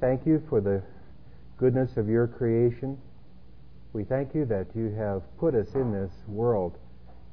[0.00, 0.82] thank you for the
[1.58, 2.98] goodness of your creation.
[3.92, 6.78] We thank you that you have put us in this world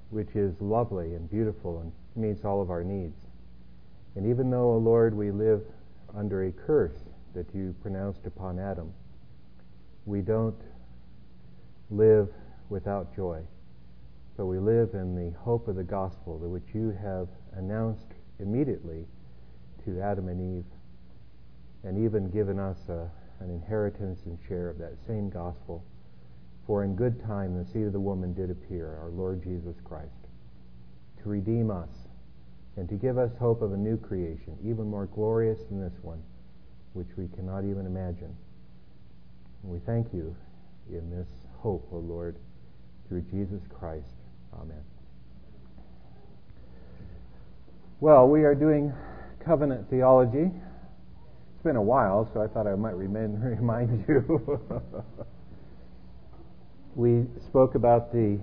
[0.10, 3.18] which is lovely and beautiful and meets all of our needs.
[4.16, 5.62] And even though, O Lord, we live
[6.16, 6.98] under a curse
[7.34, 8.94] that you pronounced upon Adam,
[10.06, 10.60] we don't
[11.90, 12.30] live
[12.70, 13.42] without joy,
[14.38, 17.28] but we live in the hope of the gospel, that which you have
[17.58, 18.08] announced
[18.40, 19.06] immediately
[19.84, 20.66] to Adam and Eve,
[21.86, 23.10] and even given us a,
[23.40, 25.84] an inheritance and share of that same gospel.
[26.66, 30.10] For in good time the seed of the woman did appear, our Lord Jesus Christ,
[31.22, 31.90] to redeem us
[32.76, 36.22] and to give us hope of a new creation, even more glorious than this one,
[36.94, 38.36] which we cannot even imagine.
[39.64, 40.36] And we thank you
[40.90, 41.28] in this
[41.60, 42.36] hope, O Lord,
[43.08, 44.14] through Jesus Christ.
[44.54, 44.84] Amen.
[48.00, 48.92] Well, we are doing
[49.40, 50.52] covenant theology.
[51.66, 54.62] Been a while, so I thought I might remind, remind you.
[56.96, 58.40] we spoke about the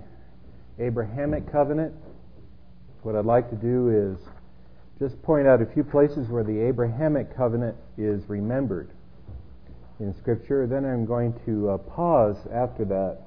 [0.77, 1.95] Abrahamic covenant.
[3.03, 4.27] What I'd like to do is
[4.99, 8.89] just point out a few places where the Abrahamic covenant is remembered
[10.01, 10.67] in Scripture.
[10.67, 13.19] Then I'm going to uh, pause after that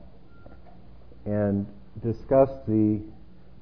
[1.25, 1.67] and
[2.03, 3.01] discuss the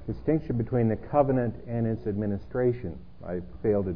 [0.05, 2.99] distinction between the covenant and its administration.
[3.25, 3.95] I failed to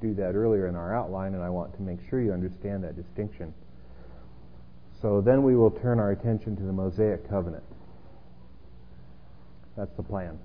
[0.00, 2.96] do that earlier in our outline, and I want to make sure you understand that
[2.96, 3.52] distinction.
[5.00, 7.64] So then we will turn our attention to the Mosaic covenant.
[9.76, 10.38] That's the plan.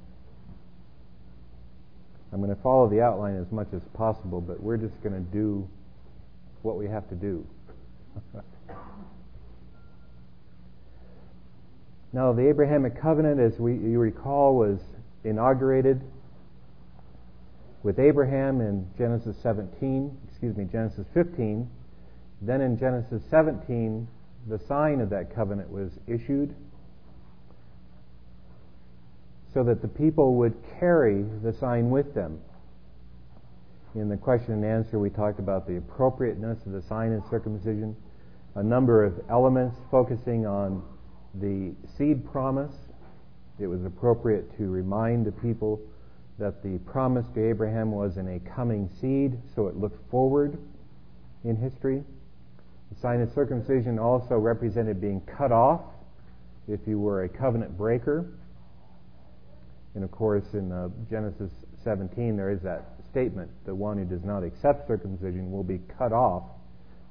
[2.31, 5.31] I'm going to follow the outline as much as possible, but we're just going to
[5.31, 5.67] do
[6.61, 7.45] what we have to do.
[12.13, 14.79] now, the Abrahamic covenant, as we, you recall, was
[15.23, 16.01] inaugurated
[17.85, 21.69] with Abraham in Genesis 17, excuse me, Genesis 15.
[22.41, 24.07] Then in Genesis 17,
[24.47, 26.55] the sign of that covenant was issued
[29.53, 32.41] so that the people would carry the sign with them.
[33.93, 37.95] In the question and answer, we talked about the appropriateness of the sign of circumcision,
[38.55, 40.81] a number of elements focusing on
[41.35, 42.73] the seed promise.
[43.59, 45.79] It was appropriate to remind the people
[46.37, 50.57] that the promise to Abraham was in a coming seed, so it looked forward
[51.43, 52.03] in history.
[52.91, 55.81] The sign of circumcision also represented being cut off
[56.67, 58.25] if you were a covenant breaker.
[59.93, 61.51] And of course, in uh, Genesis
[61.83, 66.11] 17, there is that statement the one who does not accept circumcision will be cut
[66.11, 66.43] off.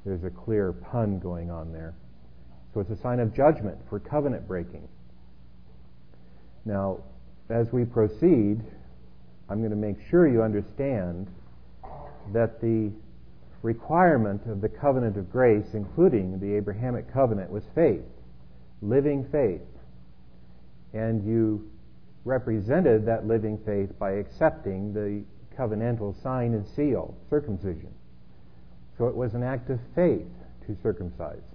[0.05, 1.95] There's a clear pun going on there.
[2.75, 4.87] So it's a sign of judgment for covenant breaking.
[6.67, 6.99] Now,
[7.49, 8.61] as we proceed,
[9.55, 11.29] I'm going to make sure you understand
[12.33, 12.91] that the
[13.63, 18.03] requirement of the covenant of grace, including the Abrahamic covenant, was faith,
[18.83, 19.61] living faith.
[20.93, 21.71] And you
[22.25, 25.23] represented that living faith by accepting the
[25.57, 27.95] covenantal sign and seal, circumcision.
[28.99, 30.27] So it was an act of faith
[30.67, 31.47] to circumcise,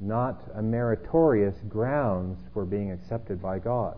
[0.00, 3.96] not a meritorious grounds for being accepted by God.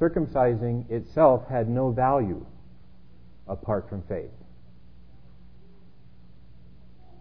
[0.00, 2.44] Circumcising itself had no value
[3.46, 4.30] apart from faith.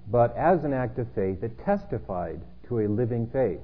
[0.09, 3.59] But as an act of faith, it testified to a living faith.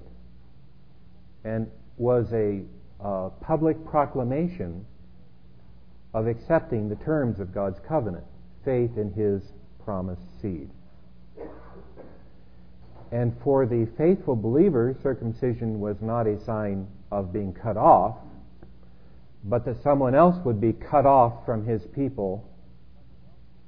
[1.44, 2.64] And was a
[3.02, 4.86] uh, public proclamation
[6.14, 8.26] of accepting the terms of God's covenant,
[8.64, 9.42] faith in His
[9.84, 10.70] promised seed.
[13.12, 18.18] And for the faithful believer, circumcision was not a sign of being cut off,
[19.46, 22.50] but that someone else would be cut off from his people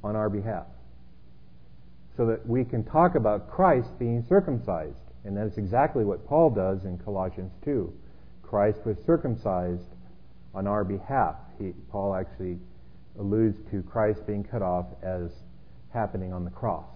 [0.03, 0.65] on our behalf.
[2.15, 4.97] So that we can talk about Christ being circumcised.
[5.23, 7.93] And that's exactly what Paul does in Colossians 2.
[8.41, 9.85] Christ was circumcised
[10.55, 11.35] on our behalf.
[11.59, 12.57] He, Paul actually
[13.19, 15.29] alludes to Christ being cut off as
[15.93, 16.87] happening on the cross.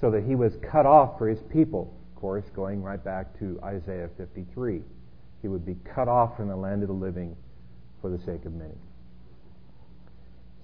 [0.00, 3.60] So that he was cut off for his people, of course, going right back to
[3.62, 4.82] Isaiah 53.
[5.42, 7.36] He would be cut off from the land of the living
[8.00, 8.74] for the sake of many.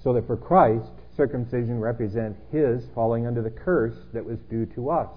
[0.03, 4.91] So that for Christ, circumcision represents his falling under the curse that was due to
[4.91, 5.09] us.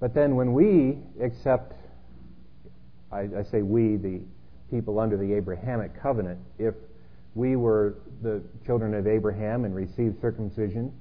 [0.00, 1.74] But then when we accept,
[3.12, 4.20] I, I, say we, the
[4.70, 6.74] people under the Abrahamic covenant, if
[7.34, 10.92] we were the children of Abraham and received circumcision,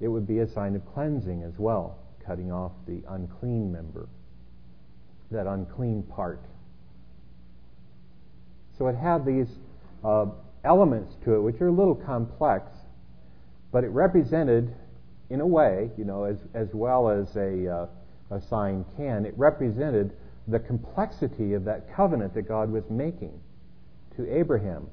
[0.00, 4.08] it would be a sign of cleansing as well, cutting off the unclean member,
[5.34, 6.40] that unclean part.
[8.78, 9.48] So it had these
[10.04, 10.26] uh,
[10.64, 12.70] elements to it which are a little complex,
[13.70, 14.74] but it represented,
[15.30, 19.34] in a way, you know, as, as well as a, uh, a sign can, it
[19.36, 20.12] represented
[20.48, 23.40] the complexity of that covenant that God was making
[24.16, 24.88] to Abraham.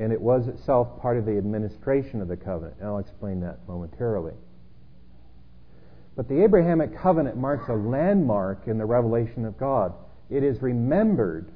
[0.00, 2.76] And it was itself part of the administration of the covenant.
[2.78, 4.34] And I'll explain that momentarily.
[6.18, 9.94] But the Abrahamic covenant marks a landmark in the revelation of God.
[10.28, 11.52] It is remembered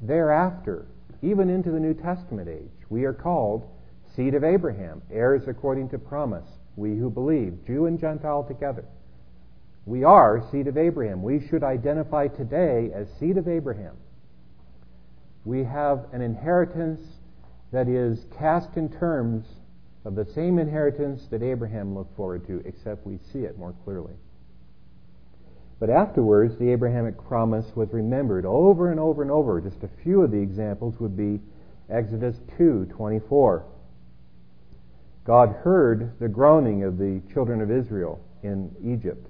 [0.00, 0.86] thereafter,
[1.20, 2.72] even into the New Testament age.
[2.88, 3.68] We are called
[4.16, 8.86] seed of Abraham, heirs according to promise, we who believe, Jew and Gentile together.
[9.84, 11.22] We are seed of Abraham.
[11.22, 13.96] We should identify today as seed of Abraham.
[15.44, 17.02] We have an inheritance
[17.70, 19.44] that is cast in terms
[20.06, 24.14] of the same inheritance that Abraham looked forward to, except we see it more clearly.
[25.78, 29.60] But afterwards, the Abrahamic promise was remembered over and over and over.
[29.60, 31.40] Just a few of the examples would be
[31.90, 33.64] Exodus 2:24.
[35.24, 39.28] God heard the groaning of the children of Israel in Egypt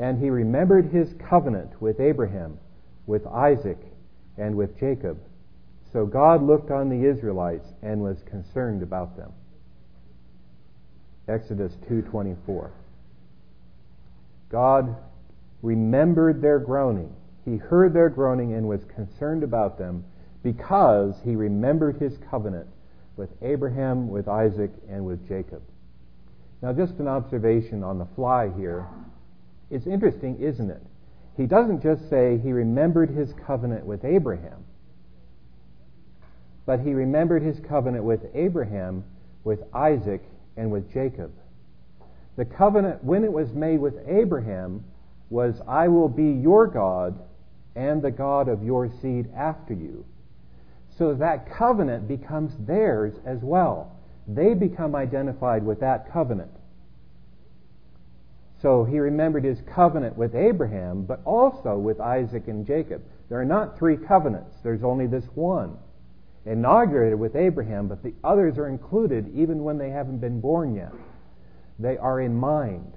[0.00, 2.58] and he remembered his covenant with Abraham,
[3.06, 3.78] with Isaac,
[4.38, 5.20] and with Jacob.
[5.92, 9.30] So God looked on the Israelites and was concerned about them.
[11.30, 12.70] Exodus 2:24.
[14.50, 14.96] God
[15.62, 17.14] remembered their groaning.
[17.44, 20.04] He heard their groaning and was concerned about them
[20.42, 22.66] because he remembered his covenant
[23.16, 25.62] with Abraham, with Isaac, and with Jacob.
[26.62, 28.86] Now, just an observation on the fly here.
[29.70, 30.82] It's interesting, isn't it?
[31.36, 34.64] He doesn't just say he remembered his covenant with Abraham,
[36.66, 39.04] but he remembered his covenant with Abraham,
[39.44, 40.22] with Isaac,
[40.60, 41.32] and with Jacob.
[42.36, 44.84] The covenant, when it was made with Abraham,
[45.30, 47.18] was, I will be your God
[47.74, 50.04] and the God of your seed after you.
[50.98, 53.96] So that covenant becomes theirs as well.
[54.28, 56.52] They become identified with that covenant.
[58.60, 63.02] So he remembered his covenant with Abraham, but also with Isaac and Jacob.
[63.30, 65.78] There are not three covenants, there's only this one.
[66.50, 70.92] Inaugurated with Abraham, but the others are included even when they haven't been born yet.
[71.78, 72.92] They are in mind.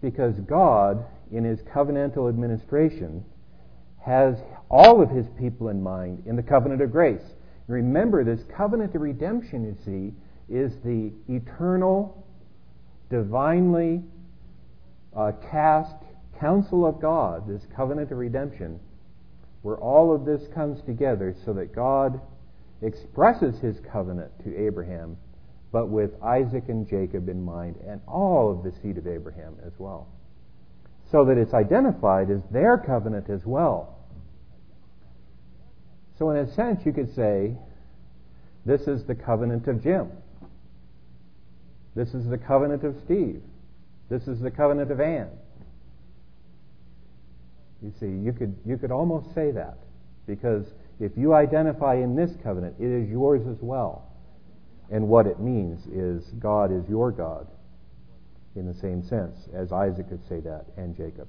[0.00, 3.24] Because God, in his covenantal administration,
[4.00, 4.36] has
[4.70, 7.34] all of his people in mind in the covenant of grace.
[7.66, 10.14] Remember, this covenant of redemption, you see,
[10.48, 12.24] is the eternal
[13.10, 14.02] divinely
[15.16, 15.96] uh, cast
[16.38, 18.78] counsel of God, this covenant of redemption,
[19.62, 22.20] where all of this comes together so that God
[22.82, 25.16] expresses his covenant to Abraham,
[25.70, 29.72] but with Isaac and Jacob in mind, and all of the seed of Abraham as
[29.78, 30.08] well.
[31.10, 33.98] So that it's identified as their covenant as well.
[36.18, 37.54] So, in a sense, you could say,
[38.64, 40.10] this is the covenant of Jim.
[41.94, 43.42] This is the covenant of Steve.
[44.08, 45.30] This is the covenant of Anne.
[47.82, 49.78] You see, you could, you could almost say that
[50.26, 50.66] because
[51.00, 54.08] if you identify in this covenant, it is yours as well.
[54.90, 57.46] And what it means is God is your God
[58.54, 61.26] in the same sense as Isaac could say that and Jacob.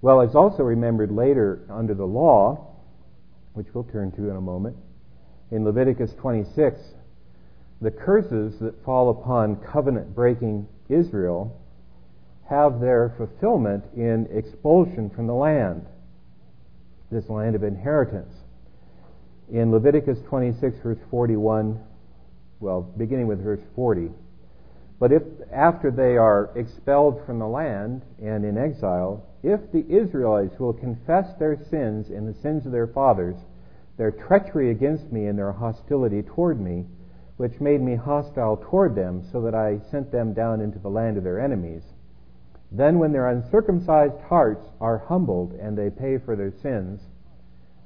[0.00, 2.74] Well, it's also remembered later under the law,
[3.52, 4.76] which we'll turn to in a moment.
[5.50, 6.78] In Leviticus 26,
[7.80, 11.60] the curses that fall upon covenant breaking Israel
[12.48, 15.86] have their fulfillment in expulsion from the land,
[17.10, 18.34] this land of inheritance.
[19.50, 21.80] In Leviticus 26, verse 41,
[22.60, 24.10] well, beginning with verse 40,
[24.98, 25.22] but if
[25.52, 31.26] after they are expelled from the land and in exile, if the Israelites will confess
[31.38, 33.36] their sins and the sins of their fathers,
[33.98, 36.86] their treachery against me and their hostility toward me,
[37.36, 41.18] which made me hostile toward them, so that I sent them down into the land
[41.18, 41.82] of their enemies.
[42.72, 47.00] Then, when their uncircumcised hearts are humbled and they pay for their sins,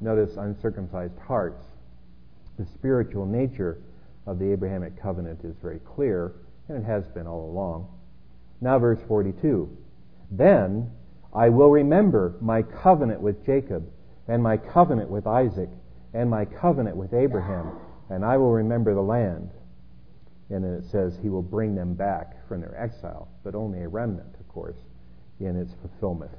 [0.00, 1.64] notice uncircumcised hearts.
[2.58, 3.78] The spiritual nature
[4.26, 6.32] of the Abrahamic covenant is very clear,
[6.68, 7.88] and it has been all along.
[8.60, 9.68] Now, verse 42.
[10.30, 10.90] Then
[11.34, 13.88] I will remember my covenant with Jacob,
[14.28, 15.68] and my covenant with Isaac,
[16.14, 17.72] and my covenant with Abraham
[18.10, 19.50] and I will remember the land.
[20.50, 23.88] And then it says he will bring them back from their exile, but only a
[23.88, 24.76] remnant, course,
[25.40, 26.32] in its fulfillment.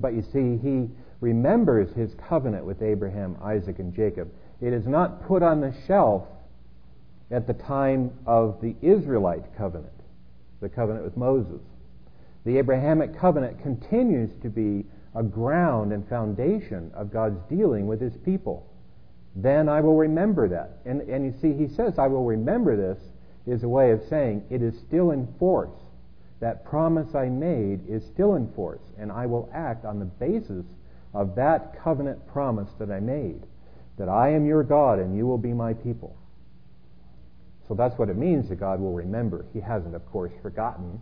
[0.00, 0.88] But you see, he
[1.20, 4.30] remembers his covenant with Abraham, Isaac, and Jacob.
[4.60, 6.24] It is not put on the shelf
[7.30, 9.92] at the time of the Israelite covenant,
[10.60, 11.60] the covenant with Moses.
[12.44, 14.84] The Abrahamic covenant continues to be
[15.14, 18.68] a ground and foundation of God's dealing with his people
[19.42, 20.78] then I will remember that.
[20.84, 22.98] And, and you see, he says, I will remember this
[23.46, 25.78] is a way of saying it is still in force.
[26.40, 30.64] That promise I made is still in force, and I will act on the basis
[31.14, 33.42] of that covenant promise that I made
[33.98, 36.16] that I am your God and you will be my people.
[37.66, 39.44] So that's what it means that God will remember.
[39.52, 41.00] He hasn't, of course, forgotten.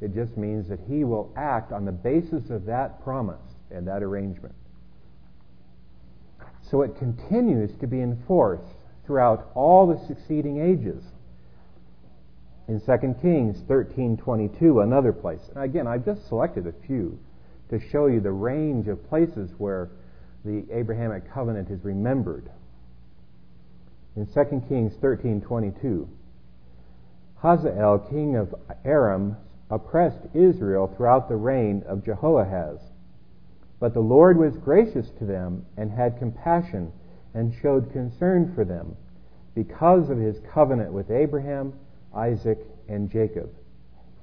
[0.00, 4.02] It just means that He will act on the basis of that promise and that
[4.02, 4.54] arrangement.
[6.70, 8.74] So it continues to be enforced
[9.04, 11.04] throughout all the succeeding ages.
[12.68, 15.50] In 2 Kings 13:22, another place.
[15.54, 17.18] And again, I've just selected a few
[17.68, 19.90] to show you the range of places where
[20.44, 22.50] the Abrahamic covenant is remembered.
[24.16, 26.08] In 2 Kings 13:22,
[27.36, 28.54] Hazael, king of
[28.84, 29.36] Aram,
[29.70, 32.80] oppressed Israel throughout the reign of Jehoahaz.
[33.78, 36.92] But the Lord was gracious to them and had compassion
[37.34, 38.96] and showed concern for them
[39.54, 41.74] because of his covenant with Abraham,
[42.16, 42.58] Isaac,
[42.88, 43.50] and Jacob.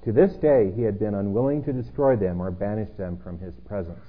[0.05, 3.53] To this day, he had been unwilling to destroy them or banish them from his
[3.67, 4.05] presence.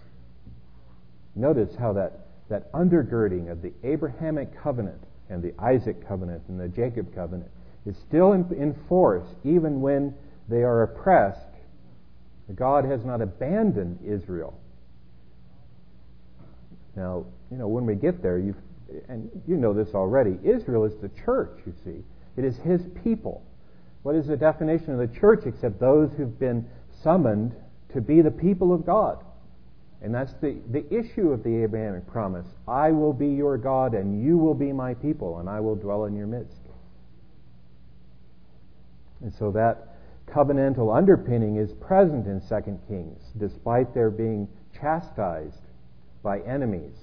[1.37, 6.69] Notice how that, that undergirding of the Abrahamic covenant and the Isaac covenant and the
[6.69, 7.51] Jacob covenant
[7.87, 10.15] is still in, in force even when
[10.49, 11.41] they are oppressed.
[12.55, 14.59] God has not abandoned Israel.
[16.97, 18.55] Now, you know, when we get there, you
[19.09, 22.05] and you know this already, Israel is the church, you see.
[22.37, 23.43] It is his people.
[24.05, 26.67] What is the definition of the church except those who've been
[27.03, 27.57] summoned
[27.95, 29.25] to be the people of God?
[30.03, 32.47] And that's the, the issue of the Abrahamic promise.
[32.69, 36.05] I will be your God, and you will be my people, and I will dwell
[36.05, 36.61] in your midst.
[39.23, 39.97] And so that
[40.27, 45.63] covenantal underpinning is present in 2 Kings, despite their being chastised
[46.23, 46.97] by enemies.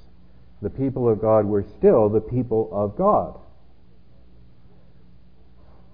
[0.62, 3.40] The people of God were still the people of God.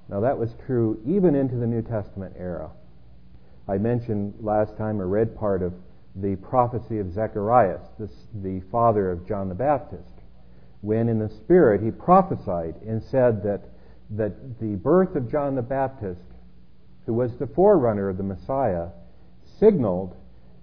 [0.10, 2.72] Now, that was true even into the New Testament era.
[3.68, 5.74] I mentioned last time, or read part of
[6.16, 10.14] the prophecy of Zacharias, this, the father of John the Baptist,
[10.82, 13.64] when in the Spirit he prophesied and said that,
[14.12, 16.22] that the birth of John the Baptist,
[17.06, 18.88] who was the forerunner of the Messiah,
[19.60, 20.16] signaled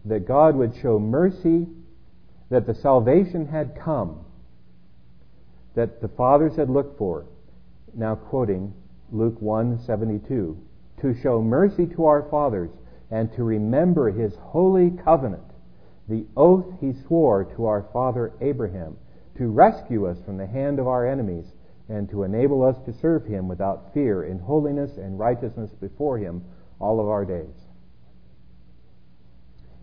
[0.06, 1.66] that God would show mercy,
[2.50, 4.24] that the salvation had come,
[5.74, 7.26] that the fathers had looked for.
[7.94, 8.72] Now quoting
[9.14, 10.56] Luke 1:72,
[10.98, 12.70] to show mercy to our fathers
[13.12, 15.52] and to remember his holy covenant,
[16.08, 18.96] the oath he swore to our father Abraham,
[19.36, 21.54] to rescue us from the hand of our enemies
[21.88, 26.42] and to enable us to serve him without fear in holiness and righteousness before him
[26.80, 27.68] all of our days.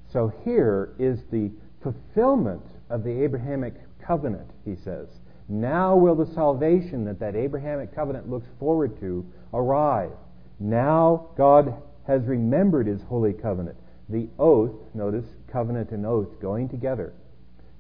[0.10, 5.21] So here is the fulfillment of the Abrahamic covenant, he says.
[5.52, 10.14] Now will the salvation that that Abrahamic covenant looks forward to arrive.
[10.62, 11.74] Now God
[12.08, 13.76] has remembered his holy covenant.
[14.08, 17.12] The oath, notice covenant and oath going together.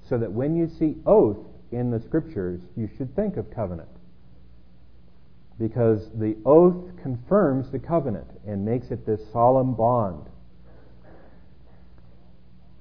[0.09, 1.37] So that when you see oath
[1.71, 3.87] in the scriptures, you should think of covenant.
[5.57, 10.25] Because the oath confirms the covenant and makes it this solemn bond.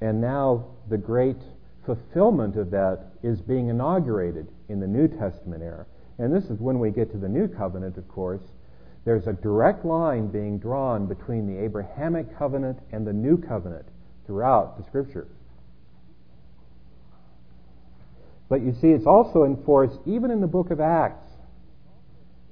[0.01, 1.39] And now the great
[1.85, 5.87] fulfillment of that is being inaugurated in the New Testament era.
[6.19, 8.43] And this is when we get to the New Covenant, of course.
[9.05, 13.87] There's a direct line being drawn between the Abrahamic covenant and the New Covenant
[14.27, 15.27] throughout the Scripture.
[18.51, 21.25] But you see, it's also enforced even in the book of Acts.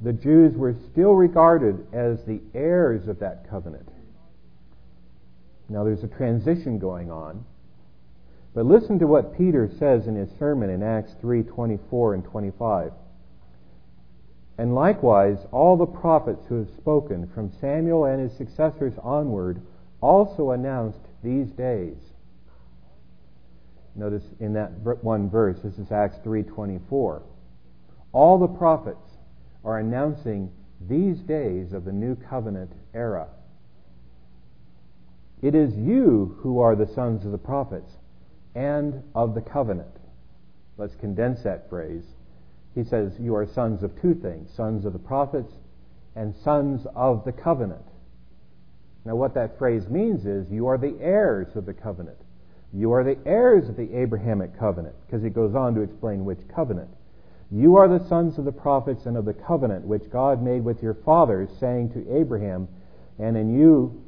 [0.00, 3.88] The Jews were still regarded as the heirs of that covenant.
[5.68, 7.44] Now there's a transition going on.
[8.58, 12.92] But listen to what Peter says in his sermon in Acts 3:24 and 25.
[14.58, 19.62] And likewise, all the prophets who have spoken from Samuel and his successors onward
[20.00, 22.14] also announced these days.
[23.94, 24.72] Notice in that
[25.04, 27.22] one verse, this is Acts 3:24.
[28.10, 29.18] All the prophets
[29.64, 30.50] are announcing
[30.80, 33.28] these days of the new covenant era.
[35.42, 37.98] It is you who are the sons of the prophets
[38.54, 39.88] and of the covenant.
[40.76, 42.04] Let's condense that phrase.
[42.74, 45.52] He says, You are sons of two things sons of the prophets
[46.14, 47.84] and sons of the covenant.
[49.04, 52.18] Now, what that phrase means is you are the heirs of the covenant.
[52.72, 56.40] You are the heirs of the Abrahamic covenant, because he goes on to explain which
[56.54, 56.90] covenant.
[57.50, 60.82] You are the sons of the prophets and of the covenant which God made with
[60.82, 62.68] your fathers, saying to Abraham,
[63.18, 64.04] And in you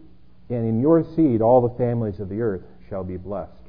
[0.50, 3.59] and in your seed all the families of the earth shall be blessed.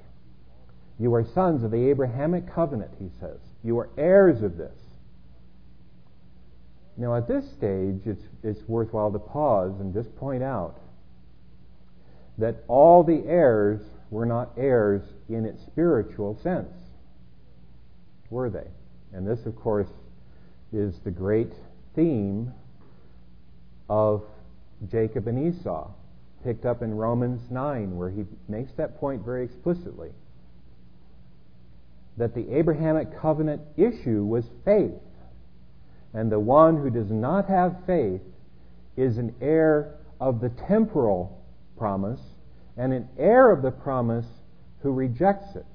[1.00, 3.39] You are sons of the Abrahamic covenant, he says.
[3.63, 4.77] You are heirs of this.
[6.98, 10.79] Now, at this stage, it's, it's worthwhile to pause and just point out
[12.38, 16.74] that all the heirs were not heirs in its spiritual sense,
[18.29, 18.67] were they?
[19.13, 19.88] And this, of course,
[20.74, 21.51] is the great
[21.95, 22.53] theme
[23.89, 24.24] of
[24.89, 25.89] Jacob and Esau,
[26.43, 30.10] picked up in Romans 9, where he makes that point very explicitly.
[32.21, 34.91] That the Abrahamic covenant issue was faith.
[36.13, 38.21] And the one who does not have faith
[38.95, 41.43] is an heir of the temporal
[41.79, 42.19] promise
[42.77, 44.27] and an heir of the promise
[44.83, 45.65] who rejects it.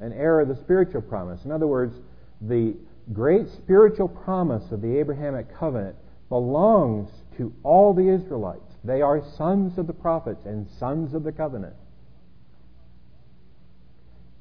[0.00, 1.40] An heir of the spiritual promise.
[1.46, 1.94] In other words,
[2.42, 2.76] the
[3.10, 5.96] great spiritual promise of the Abrahamic covenant
[6.28, 8.70] belongs to all the Israelites.
[8.84, 11.72] They are sons of the prophets and sons of the covenant.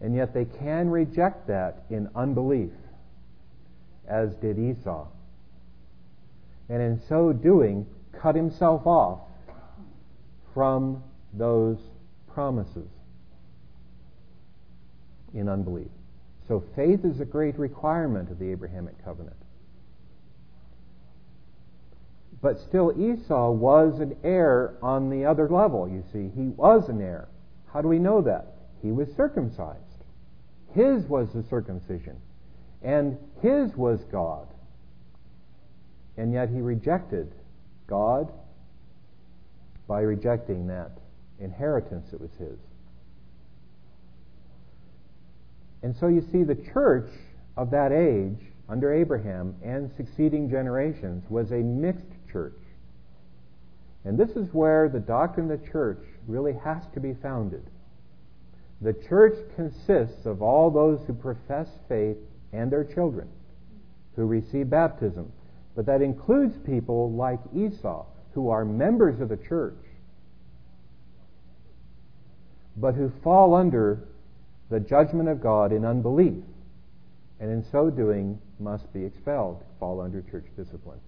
[0.04, 2.72] And yet they can reject that in unbelief,
[4.06, 5.08] as did Esau.
[6.68, 9.22] And in so doing, cut himself off
[10.54, 11.02] from
[11.34, 11.78] those
[12.34, 12.90] promises
[15.34, 15.88] in unbelief.
[16.50, 19.38] So faith is a great requirement of the Abrahamic covenant.
[22.42, 26.30] But still, Esau was an heir on the other level, you see.
[26.36, 27.30] He was an heir.
[27.72, 28.48] How do we know that?
[28.82, 29.80] He was circumcised.
[30.74, 32.18] His was the circumcision.
[32.82, 34.48] And his was God.
[36.18, 37.32] And yet he rejected
[37.88, 38.32] God
[39.88, 40.92] by rejecting that
[41.40, 42.60] inheritance that was his.
[45.82, 47.10] And so you see, the church
[47.58, 48.40] of that age,
[48.70, 52.54] under Abraham and succeeding generations, was a mixed church.
[54.06, 57.70] And this is where the doctrine of the church really has to be founded.
[58.84, 62.18] The church consists of all those who profess faith
[62.52, 63.30] and their children
[64.18, 65.32] who receive baptism.
[65.76, 69.78] But that includes people like Esau, who are members of the church,
[72.76, 74.04] but who fall under
[74.70, 76.44] the judgment of God in unbelief,
[77.40, 81.00] and in so doing must be expelled, fall under church discipline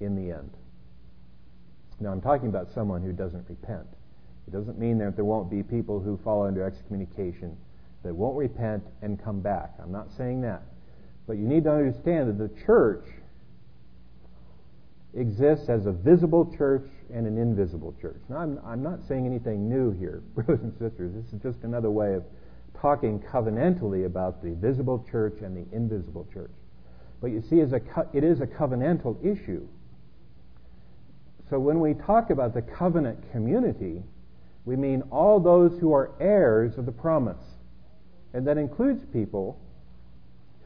[0.00, 0.50] in the end.
[2.00, 3.86] Now, I'm talking about someone who doesn't repent.
[4.48, 7.54] It doesn't mean that there won't be people who fall under excommunication
[8.02, 9.74] that won't repent and come back.
[9.78, 10.62] I'm not saying that.
[11.26, 13.04] But you need to understand that the church
[15.12, 18.22] exists as a visible church and an invisible church.
[18.30, 21.12] Now, I'm, I'm not saying anything new here, brothers and sisters.
[21.14, 22.24] This is just another way of
[22.80, 26.52] talking covenantally about the visible church and the invisible church.
[27.20, 29.68] But you see, it is a covenantal issue.
[31.50, 34.02] So when we talk about the covenant community,
[34.68, 37.42] we mean all those who are heirs of the promise.
[38.34, 39.58] And that includes people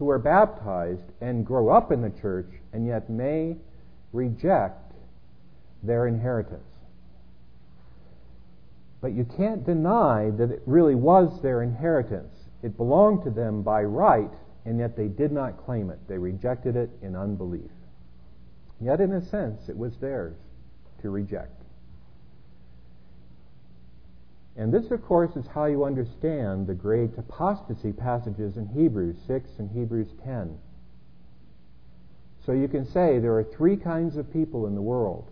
[0.01, 3.55] who are baptized and grow up in the church and yet may
[4.13, 4.93] reject
[5.85, 6.67] their inheritance.
[9.01, 12.35] But you can't deny that it really was their inheritance.
[12.65, 14.33] It belonged to them by right,
[14.65, 16.01] and yet they did not claim it.
[16.09, 17.71] They rejected it in unbelief.
[18.81, 20.35] Yet, in a sense, it was theirs
[21.03, 21.62] to reject.
[24.57, 29.49] And this, of course, is how you understand the great apostasy passages in Hebrews 6
[29.59, 30.59] and Hebrews 10.
[32.45, 35.31] So you can say there are three kinds of people in the world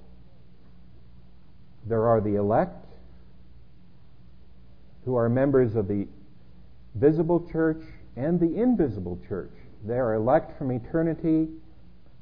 [1.86, 2.86] there are the elect,
[5.04, 6.06] who are members of the
[6.94, 7.82] visible church
[8.16, 9.52] and the invisible church.
[9.84, 11.48] They are elect from eternity.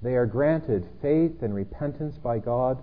[0.00, 2.78] They are granted faith and repentance by God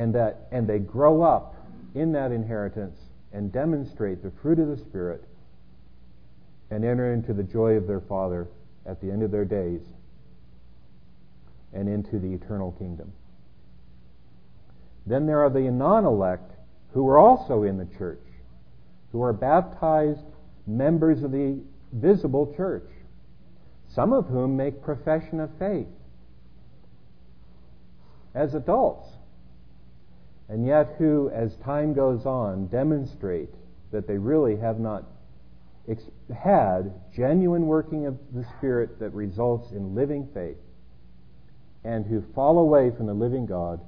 [0.00, 1.54] and that and they grow up
[1.94, 2.98] in that inheritance
[3.34, 5.22] and demonstrate the fruit of the spirit
[6.70, 8.48] and enter into the joy of their father
[8.86, 9.82] at the end of their days
[11.74, 13.12] and into the eternal kingdom.
[15.06, 16.50] Then there are the non-elect
[16.94, 18.22] who are also in the church
[19.12, 20.24] who are baptized
[20.66, 21.60] members of the
[21.92, 22.88] visible church
[23.94, 25.88] some of whom make profession of faith
[28.34, 29.06] as adults
[30.50, 33.50] and yet who, as time goes on, demonstrate
[33.92, 35.04] that they really have not
[35.88, 40.56] ex- had genuine working of the Spirit that results in living faith,
[41.84, 43.80] and who fall away from the living God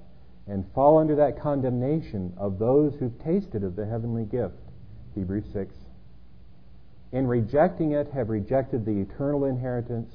[0.47, 4.55] and fall under that condemnation of those who've tasted of the heavenly gift.
[5.17, 5.75] Hebrews 6.
[7.11, 10.15] In rejecting it, have rejected the eternal inheritance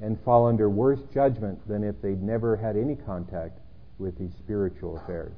[0.00, 3.58] and fall under worse judgment than if they'd never had any contact
[3.98, 5.32] with these spiritual affairs.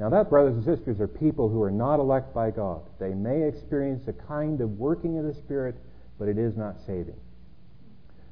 [0.00, 2.80] Now, that, brothers and sisters, are people who are not elect by God.
[2.98, 5.76] They may experience a kind of working of the Spirit
[6.20, 7.18] but it is not saving.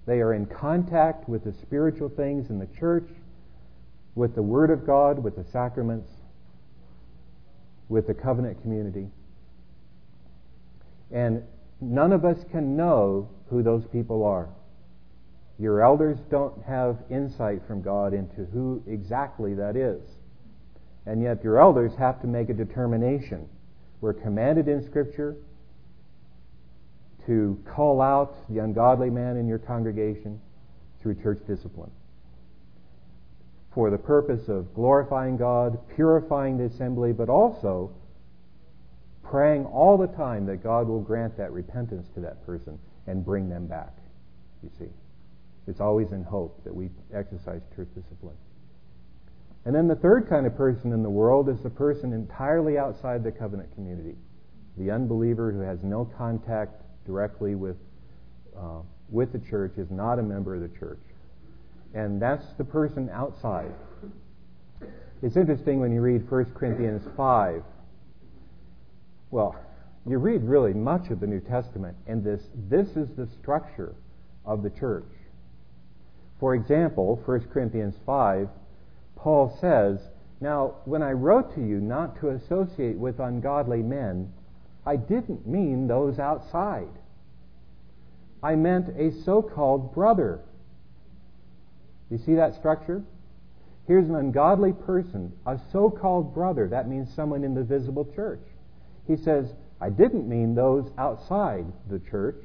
[0.07, 3.09] They are in contact with the spiritual things in the church,
[4.15, 6.11] with the Word of God, with the sacraments,
[7.89, 9.09] with the covenant community.
[11.11, 11.43] And
[11.81, 14.51] none of us can know who those people are.
[15.59, 20.03] Your elders don't have insight from God into who exactly that is.
[21.09, 23.49] And yet your elders have to make a determination.
[24.03, 25.37] We're commanded in Scripture
[27.25, 30.39] to call out the ungodly man in your congregation
[31.01, 31.91] through church discipline
[33.73, 37.91] for the purpose of glorifying God, purifying the assembly, but also
[39.23, 43.49] praying all the time that God will grant that repentance to that person and bring
[43.49, 43.97] them back.
[44.63, 44.91] You see,
[45.67, 48.37] it's always in hope that we exercise church discipline.
[49.65, 53.23] And then the third kind of person in the world is the person entirely outside
[53.23, 54.17] the covenant community,
[54.77, 57.77] the unbeliever who has no contact directly with
[58.57, 61.01] uh, with the church, is not a member of the church,
[61.95, 63.73] and that's the person outside.
[65.23, 67.63] It's interesting when you read 1 Corinthians 5
[69.31, 69.57] well,
[70.07, 73.95] you read really much of the New Testament, and this, this is the structure
[74.47, 75.05] of the church.
[76.41, 78.49] For example, 1 Corinthians 5,
[79.19, 79.99] Paul says,
[80.41, 84.33] Now, when I wrote to you not to associate with ungodly men,
[84.87, 86.89] I didn't mean those outside.
[88.43, 90.41] I meant a so called brother.
[92.11, 93.03] You see that structure?
[93.87, 96.69] Here's an ungodly person, a so called brother.
[96.69, 98.43] That means someone in the visible church.
[99.07, 99.47] He says,
[99.81, 102.43] I didn't mean those outside the church.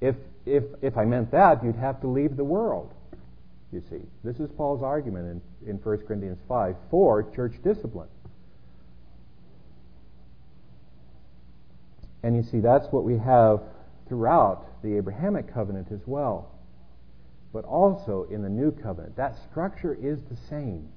[0.00, 2.92] If, if, if I meant that, you'd have to leave the world.
[3.76, 8.08] You see, this is Paul's argument in, in 1 Corinthians 5 for church discipline.
[12.22, 13.60] And you see, that's what we have
[14.08, 16.52] throughout the Abrahamic covenant as well.
[17.52, 19.14] But also in the new covenant.
[19.16, 20.88] That structure is the same.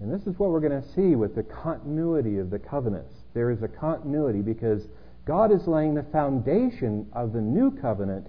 [0.00, 3.14] And this is what we're going to see with the continuity of the covenants.
[3.32, 4.82] There is a continuity because
[5.24, 8.26] God is laying the foundation of the new covenant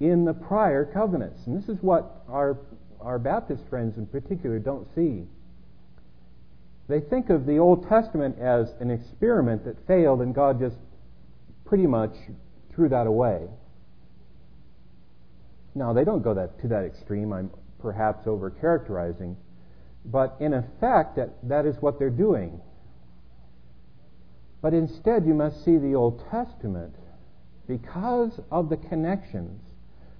[0.00, 1.46] in the prior covenants.
[1.46, 2.58] And this is what our,
[3.00, 5.24] our Baptist friends in particular don't see.
[6.88, 10.76] They think of the Old Testament as an experiment that failed and God just
[11.64, 12.12] pretty much
[12.74, 13.48] threw that away.
[15.74, 17.32] Now, they don't go that, to that extreme.
[17.32, 19.36] I'm perhaps over characterizing.
[20.04, 22.60] But in effect, that, that is what they're doing.
[24.60, 26.94] But instead, you must see the Old Testament
[27.66, 29.60] because of the connections.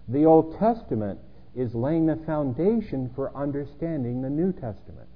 [0.08, 1.18] The Old Testament
[1.54, 5.08] is laying the foundation for understanding the New Testament.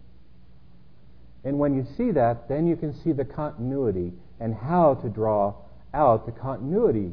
[1.45, 5.55] And when you see that, then you can see the continuity and how to draw
[5.95, 7.13] out the continuity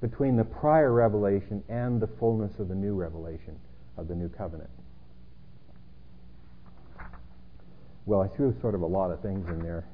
[0.00, 3.58] between the prior revelation and the fullness of the new revelation
[3.96, 4.70] of the new covenant.
[8.08, 9.84] well, I threw sort of a lot of things in there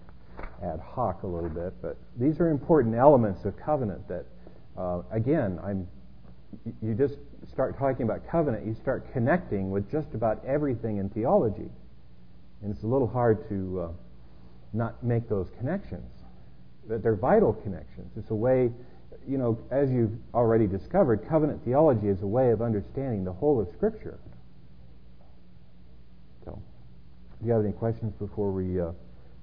[0.62, 4.24] ad hoc a little bit, but these are important elements of covenant that,
[4.78, 5.88] uh, again, I'm,
[6.82, 7.14] you just
[7.52, 11.70] start talking about covenant, you start connecting with just about everything in theology.
[12.62, 13.88] And it's a little hard to uh,
[14.72, 16.10] not make those connections.
[16.88, 18.10] But they're vital connections.
[18.16, 18.70] It's a way,
[19.26, 23.60] you know, as you've already discovered, covenant theology is a way of understanding the whole
[23.60, 24.18] of Scripture.
[26.44, 26.60] So,
[27.40, 28.92] do you have any questions before we uh,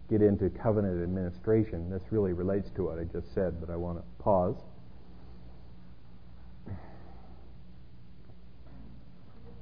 [0.10, 1.90] get into covenant administration?
[1.90, 4.56] This really relates to what I just said, but I want to pause.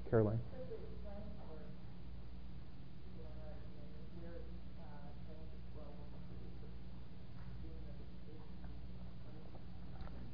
[0.09, 0.39] Caroline?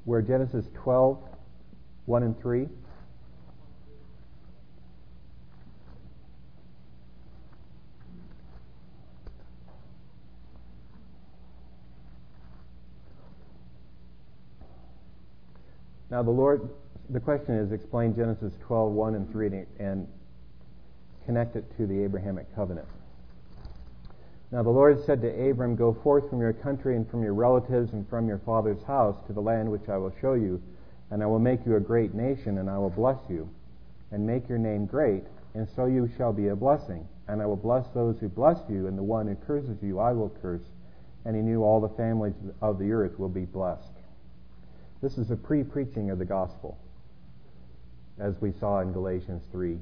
[0.05, 1.17] Where Genesis 12,
[2.05, 2.69] 1 and 3.
[16.11, 16.69] Now, the Lord,
[17.09, 20.07] the question is explain Genesis 12, 1 and 3 and
[21.25, 22.87] connect it to the Abrahamic covenant.
[24.51, 27.93] Now, the Lord said to Abram, Go forth from your country and from your relatives
[27.93, 30.61] and from your father's house to the land which I will show you,
[31.11, 33.49] and I will make you a great nation, and I will bless you,
[34.11, 35.23] and make your name great,
[35.55, 37.07] and so you shall be a blessing.
[37.27, 40.13] And I will bless those who bless you, and the one who curses you I
[40.13, 40.61] will curse.
[41.25, 43.89] And he knew all the families of the earth will be blessed.
[45.01, 46.77] This is a pre preaching of the gospel,
[48.19, 49.77] as we saw in Galatians 3,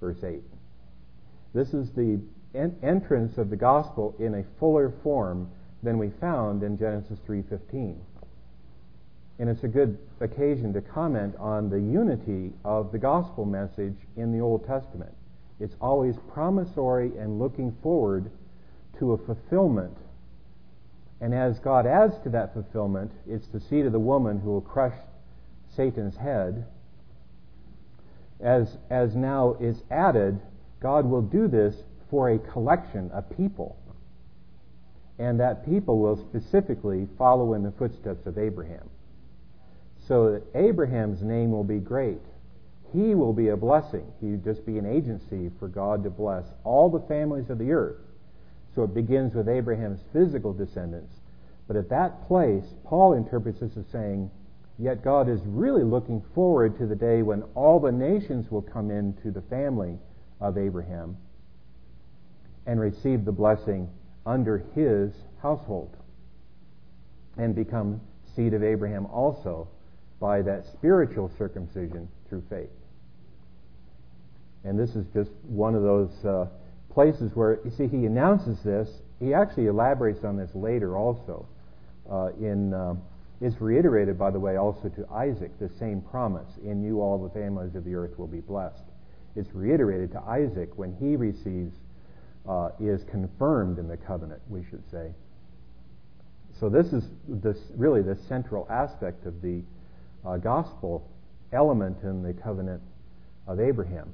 [0.00, 0.42] verse 8.
[1.54, 2.20] This is the
[2.54, 5.50] en- entrance of the gospel in a fuller form
[5.82, 7.96] than we found in Genesis 3:15.
[9.38, 14.32] And it's a good occasion to comment on the unity of the gospel message in
[14.32, 15.14] the Old Testament.
[15.60, 18.30] It's always promissory and looking forward
[18.98, 19.96] to a fulfillment.
[21.20, 24.60] And as God adds to that fulfillment, it's the seed of the woman who will
[24.60, 24.94] crush
[25.74, 26.66] Satan's head.
[28.40, 30.40] As, as now is added,
[30.80, 31.74] God will do this
[32.10, 33.76] for a collection, a people.
[35.18, 38.88] And that people will specifically follow in the footsteps of Abraham.
[40.06, 42.20] So that Abraham's name will be great.
[42.92, 44.06] He will be a blessing.
[44.20, 47.72] He will just be an agency for God to bless all the families of the
[47.72, 47.98] earth.
[48.74, 51.12] So it begins with Abraham's physical descendants.
[51.66, 54.30] But at that place, Paul interprets this as saying,
[54.78, 58.90] Yet God is really looking forward to the day when all the nations will come
[58.90, 59.98] into the family
[60.40, 61.16] of Abraham
[62.66, 63.88] and receive the blessing
[64.24, 65.12] under his
[65.42, 65.96] household
[67.36, 68.00] and become
[68.36, 69.66] seed of Abraham also
[70.20, 72.70] by that spiritual circumcision through faith.
[74.64, 76.46] And this is just one of those uh,
[76.92, 78.88] places where, you see, he announces this.
[79.18, 81.46] He actually elaborates on this later also.
[82.10, 82.94] Uh, in uh,
[83.40, 86.48] It's reiterated, by the way, also to Isaac, the same promise.
[86.64, 88.82] In you all the families of the earth will be blessed.
[89.36, 91.74] It's reiterated to Isaac when he receives,
[92.48, 95.12] uh, is confirmed in the covenant, we should say.
[96.58, 99.62] So this is this, really the central aspect of the
[100.26, 101.08] uh, gospel
[101.52, 102.82] element in the covenant
[103.46, 104.12] of Abraham.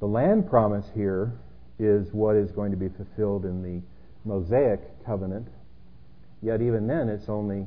[0.00, 1.32] The land promise here
[1.78, 3.80] is what is going to be fulfilled in the
[4.24, 5.46] Mosaic covenant,
[6.42, 7.66] yet even then it's only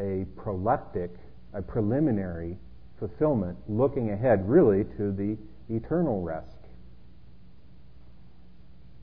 [0.00, 1.10] a proleptic,
[1.52, 2.56] a preliminary
[2.98, 5.36] fulfillment, looking ahead really to the
[5.74, 6.56] eternal rest.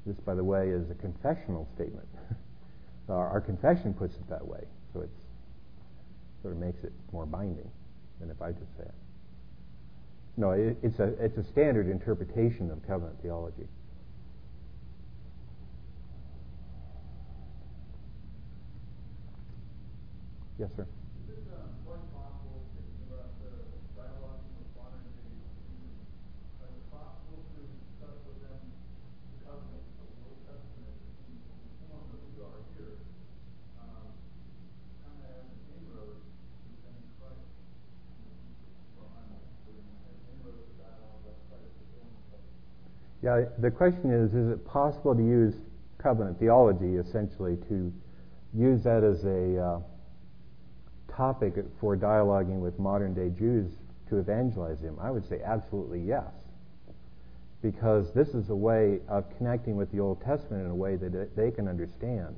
[0.06, 2.08] This, by the way, is a confessional statement.
[3.10, 5.10] our, our confession puts it that way, so it
[6.42, 7.70] sort of makes it more binding
[8.20, 8.96] than if I just say it.
[10.38, 13.68] No, it, it's, a, it's a standard interpretation of covenant theology.
[20.60, 20.88] Yes, sir.
[43.24, 45.56] Yeah, the question is, is it possible to use
[45.98, 47.92] covenant theology essentially to
[48.54, 49.80] use that as a uh,
[51.18, 53.72] topic for dialoguing with modern day Jews
[54.10, 54.98] to evangelize them?
[55.02, 56.32] I would say absolutely yes.
[57.62, 61.36] Because this is a way of connecting with the Old Testament in a way that
[61.36, 62.36] they can understand.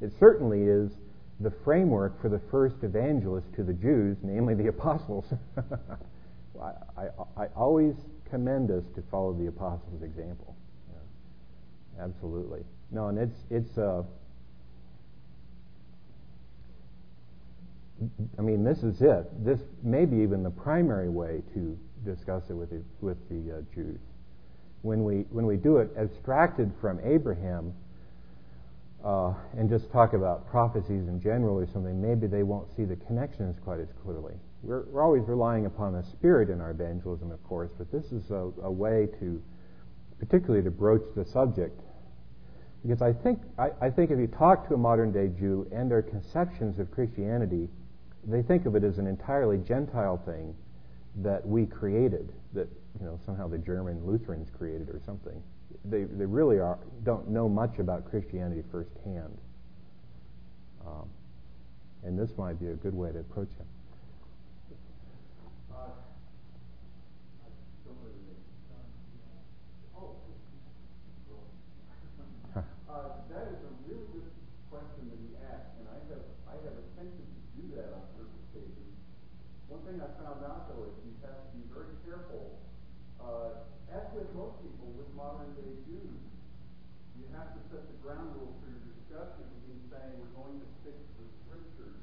[0.00, 0.90] It certainly is
[1.40, 5.24] the framework for the first evangelist to the Jews, namely the apostles.
[6.60, 7.94] I, I, I always
[8.28, 10.56] commend us to follow the apostles' example.
[10.90, 12.04] Yeah.
[12.04, 12.64] Absolutely.
[12.90, 13.78] No, and it's it's.
[13.78, 14.02] Uh,
[18.38, 19.44] I mean, this is it.
[19.44, 23.60] This may be even the primary way to discuss it with the, with the uh,
[23.74, 23.98] Jews.
[24.82, 27.74] When we when we do it abstracted from Abraham
[29.04, 32.96] uh, and just talk about prophecies in general or something, maybe they won't see the
[32.96, 34.34] connections quite as clearly.
[34.62, 38.30] We're, we're always relying upon the Spirit in our evangelism, of course, but this is
[38.30, 39.42] a, a way to,
[40.18, 41.80] particularly to broach the subject.
[42.82, 45.90] Because I think, I, I think if you talk to a modern day Jew and
[45.90, 47.68] their conceptions of Christianity,
[48.28, 50.54] they think of it as an entirely Gentile thing
[51.16, 52.68] that we created, that
[53.00, 55.42] you know somehow the German Lutherans created or something.
[55.84, 59.36] They, they really are, don't know much about Christianity firsthand.
[60.86, 61.08] Um,
[62.04, 63.66] and this might be a good way to approach it.
[81.28, 82.56] have to be very careful.
[83.20, 86.24] Uh, as with most people, with modern-day Jews,
[87.20, 90.68] you have to set the ground rules for your discussion in saying we're going to
[90.80, 92.00] stick to the Scriptures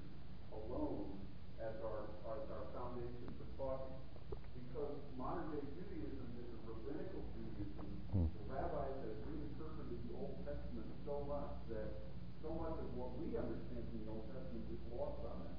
[0.54, 1.18] alone
[1.58, 3.98] as our, as our foundation for talking.
[4.54, 7.90] Because modern-day Judaism is a rabbinical Judaism.
[8.14, 8.30] Hmm.
[8.30, 12.14] The rabbis have reinterpreted the Old Testament so much that
[12.46, 15.58] so much of what we understand in the Old Testament is lost on them.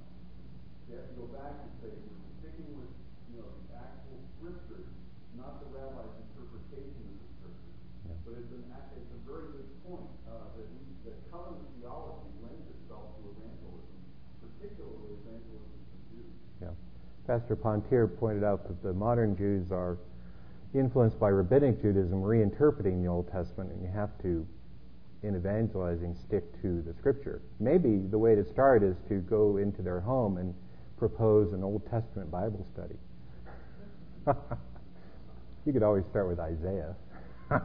[0.86, 2.94] You have to go back and say, we're sticking with
[3.32, 4.86] you know, the actual scriptures,
[5.34, 7.76] not the rabbi's interpretation of the scriptures.
[8.06, 8.18] Yeah.
[8.24, 12.66] But it's, an, it's a very good point uh, that, we, that covenant theology lends
[12.76, 13.98] itself to evangelism,
[14.40, 16.32] particularly evangelism to Jews.
[16.62, 16.74] Yeah.
[17.26, 19.98] Pastor Pontier pointed out that the modern Jews are
[20.74, 24.46] influenced by rabbinic Judaism, reinterpreting the Old Testament, and you have to,
[25.22, 27.40] in evangelizing, stick to the Scripture.
[27.58, 30.54] Maybe the way to start is to go into their home and
[30.98, 32.96] propose an Old Testament Bible study.
[35.66, 36.94] you could always start with Isaiah.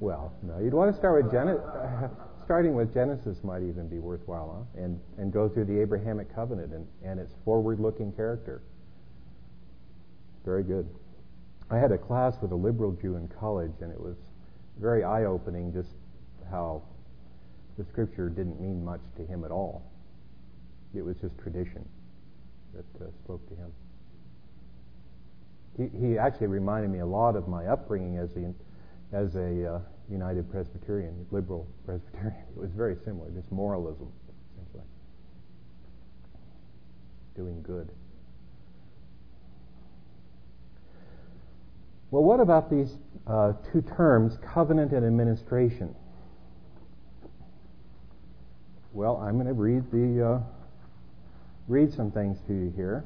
[0.00, 1.64] well, no, you'd want to start with Genesis.
[2.44, 4.82] starting with Genesis might even be worthwhile, huh?
[4.82, 8.62] And and go through the Abrahamic covenant and, and its forward-looking character.
[10.44, 10.88] Very good.
[11.70, 14.16] I had a class with a liberal Jew in college, and it was
[14.80, 15.90] very eye opening just
[16.50, 16.82] how
[17.76, 19.82] the scripture didn't mean much to him at all.
[20.94, 21.86] It was just tradition
[22.74, 23.70] that uh, spoke to him.
[25.78, 28.52] He, he actually reminded me a lot of my upbringing as a,
[29.16, 32.34] as a uh, United Presbyterian, liberal Presbyterian.
[32.56, 34.10] It was very similar, just moralism,
[34.56, 34.82] essentially.
[37.36, 37.88] Doing good.
[42.10, 45.94] Well, what about these uh, two terms, covenant and administration?
[48.92, 50.40] Well, I'm going to read the uh,
[51.68, 53.04] read some things to you here.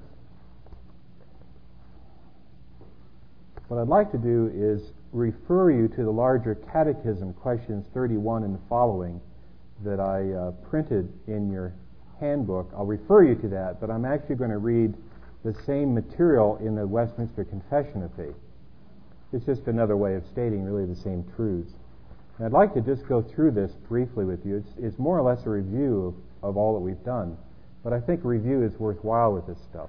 [3.73, 8.59] What I'd like to do is refer you to the larger catechism, questions 31 and
[8.69, 9.19] following,
[9.83, 11.73] that I uh, printed in your
[12.21, 12.71] handbook.
[12.77, 14.93] I'll refer you to that, but I'm actually going to read
[15.43, 18.37] the same material in the Westminster Confession of Faith.
[19.33, 21.73] It's just another way of stating really the same truths.
[22.37, 24.57] And I'd like to just go through this briefly with you.
[24.57, 27.39] It's, it's more or less a review of, of all that we've done,
[27.83, 29.89] but I think review is worthwhile with this stuff.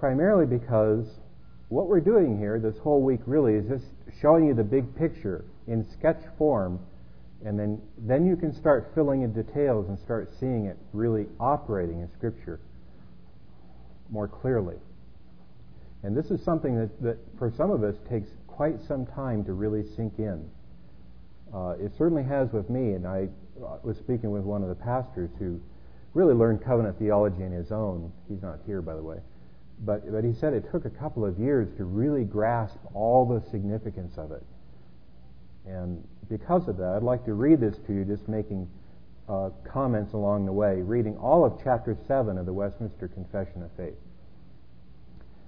[0.00, 1.04] Primarily because
[1.68, 3.84] what we're doing here this whole week really is just
[4.22, 6.80] showing you the big picture in sketch form,
[7.44, 12.00] and then, then you can start filling in details and start seeing it really operating
[12.00, 12.60] in Scripture
[14.08, 14.76] more clearly.
[16.02, 19.52] And this is something that, that for some of us takes quite some time to
[19.52, 20.48] really sink in.
[21.54, 23.28] Uh, it certainly has with me, and I
[23.62, 25.60] uh, was speaking with one of the pastors who
[26.14, 28.10] really learned covenant theology in his own.
[28.30, 29.18] He's not here, by the way.
[29.84, 33.40] But, but he said it took a couple of years to really grasp all the
[33.50, 34.44] significance of it.
[35.66, 38.68] And because of that, I'd like to read this to you, just making
[39.28, 43.70] uh, comments along the way, reading all of chapter 7 of the Westminster Confession of
[43.72, 43.96] Faith.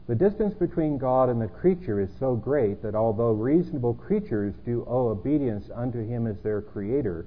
[0.09, 4.85] The distance between God and the creature is so great that although reasonable creatures do
[4.89, 7.27] owe obedience unto him as their creator,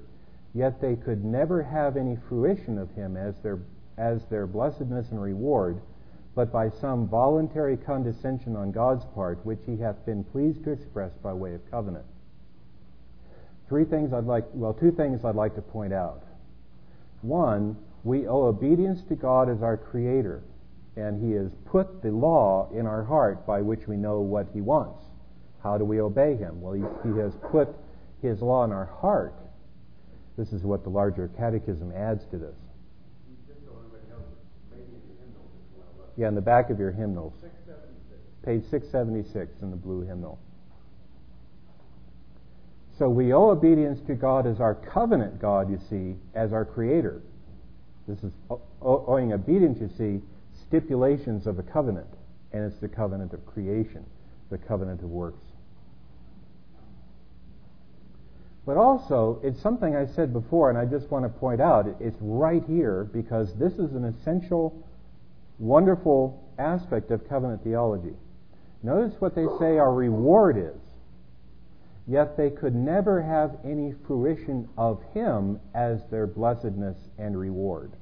[0.54, 3.60] yet they could never have any fruition of him as their,
[3.96, 5.80] as their blessedness and reward,
[6.36, 11.10] but by some voluntary condescension on God's part, which he hath been pleased to express
[11.22, 12.04] by way of covenant.
[13.68, 16.22] Three things I'd like, well, two things I'd like to point out.
[17.22, 20.42] One, we owe obedience to God as our creator
[20.96, 24.60] and He has put the law in our heart by which we know what He
[24.60, 25.02] wants.
[25.62, 26.60] How do we obey Him?
[26.60, 27.68] Well, He, he has put
[28.22, 29.34] His law in our heart.
[30.38, 32.56] This is what the larger catechism adds to this.
[36.16, 37.34] Yeah, in the back of your hymnals.
[38.44, 40.38] Page 676 in the blue hymnal.
[42.98, 47.22] So we owe obedience to God as our covenant God, you see, as our creator.
[48.08, 48.32] This is
[48.80, 50.22] owing obedience, you see,
[50.66, 52.06] stipulations of a covenant,
[52.52, 54.04] and it's the covenant of creation,
[54.50, 55.42] the covenant of works.
[58.64, 62.16] But also, it's something I said before, and I just want to point out it's
[62.20, 64.85] right here because this is an essential,
[65.58, 68.14] wonderful aspect of covenant theology.
[68.82, 70.80] Notice what they say our reward is.
[72.06, 77.92] Yet they could never have any fruition of Him as their blessedness and reward.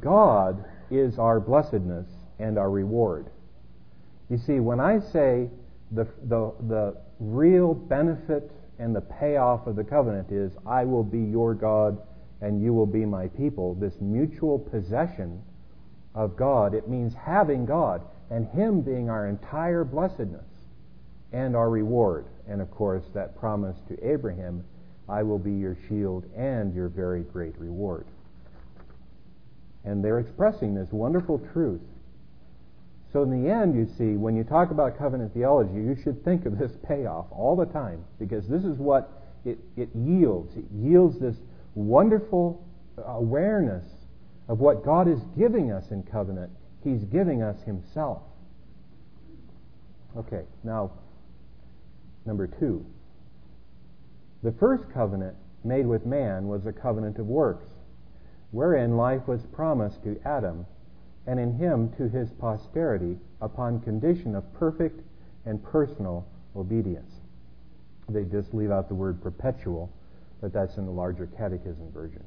[0.00, 2.06] God is our blessedness
[2.38, 3.26] and our reward.
[4.28, 5.48] You see, when I say
[5.92, 11.20] the, the, the real benefit and the payoff of the covenant is, I will be
[11.20, 12.00] your God
[12.40, 15.42] and you will be my people, this mutual possession
[16.14, 20.46] of God, it means having God and Him being our entire blessedness
[21.32, 22.26] and our reward.
[22.48, 24.64] And of course, that promise to Abraham,
[25.08, 28.06] I will be your shield and your very great reward.
[29.84, 31.80] And they're expressing this wonderful truth.
[33.12, 36.46] So in the end, you see, when you talk about covenant theology, you should think
[36.46, 39.10] of this payoff all the time because this is what
[39.44, 40.56] it, it yields.
[40.56, 41.36] It yields this
[41.74, 42.66] wonderful
[43.06, 43.84] awareness
[44.48, 46.50] of what God is giving us in covenant.
[46.82, 48.22] He's giving us Himself.
[50.16, 50.90] Okay, now,
[52.26, 52.84] number two.
[54.42, 57.66] The first covenant made with man was a covenant of works,
[58.50, 60.66] wherein life was promised to Adam,
[61.26, 65.00] and in him to his posterity, upon condition of perfect
[65.44, 67.12] and personal obedience.
[68.08, 69.92] They just leave out the word perpetual,
[70.40, 72.24] but that's in the larger catechism version.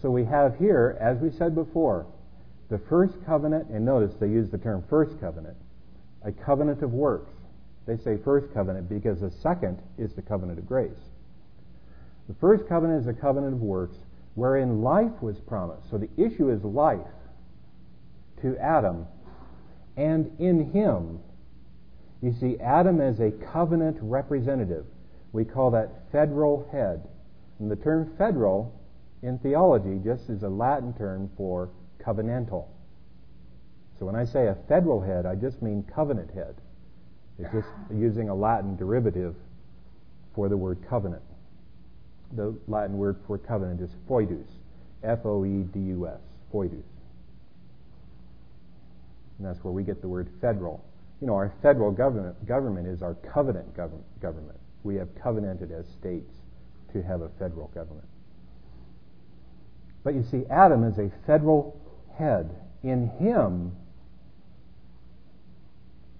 [0.00, 2.06] So we have here, as we said before,
[2.70, 5.56] the first covenant, and notice they use the term first covenant,
[6.22, 7.32] a covenant of works.
[7.86, 10.98] They say first covenant because the second is the covenant of grace.
[12.28, 13.96] The first covenant is a covenant of works
[14.34, 15.90] wherein life was promised.
[15.90, 17.00] So the issue is life
[18.42, 19.06] to Adam
[19.96, 21.20] and in him.
[22.22, 24.84] You see, Adam as a covenant representative.
[25.32, 27.06] We call that federal head.
[27.58, 28.72] And the term federal
[29.22, 31.70] in theology just is a Latin term for
[32.00, 32.66] covenantal.
[33.98, 36.54] So when I say a federal head, I just mean covenant head.
[37.38, 39.34] It's just using a Latin derivative
[40.34, 41.22] for the word covenant.
[42.32, 44.46] The Latin word for covenant is foedus,
[45.02, 46.20] F-O-E-D-U-S,
[46.52, 46.84] foedus.
[49.38, 50.84] And that's where we get the word federal.
[51.20, 54.57] You know, our federal government, government is our covenant government.
[54.84, 56.32] We have covenanted as states
[56.92, 58.06] to have a federal government.
[60.04, 61.78] But you see, Adam is a federal
[62.16, 62.50] head.
[62.82, 63.72] In him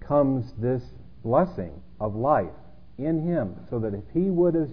[0.01, 0.83] comes this
[1.23, 2.49] blessing of life
[2.97, 4.69] in him, so that if he would have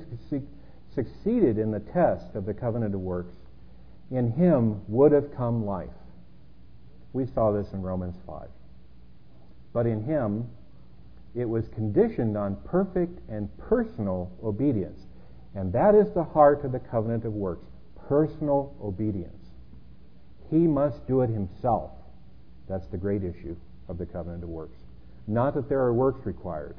[0.95, 3.34] succeeded in the test of the covenant of works,
[4.11, 5.89] in him would have come life.
[7.12, 8.49] We saw this in Romans 5.
[9.72, 10.49] But in him,
[11.37, 15.01] it was conditioned on perfect and personal obedience.
[15.55, 17.66] And that is the heart of the covenant of works
[18.09, 19.51] personal obedience.
[20.49, 21.91] He must do it himself.
[22.68, 23.57] That's the great issue
[23.89, 24.78] of the covenant of works.
[25.26, 26.76] Not that there are works required.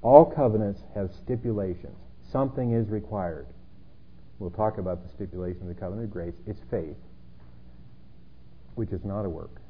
[0.00, 1.96] All covenants have stipulations.
[2.30, 3.46] Something is required.
[4.38, 6.34] We'll talk about the stipulation of the covenant of grace.
[6.46, 6.96] It's faith,
[8.76, 9.60] which is not a work.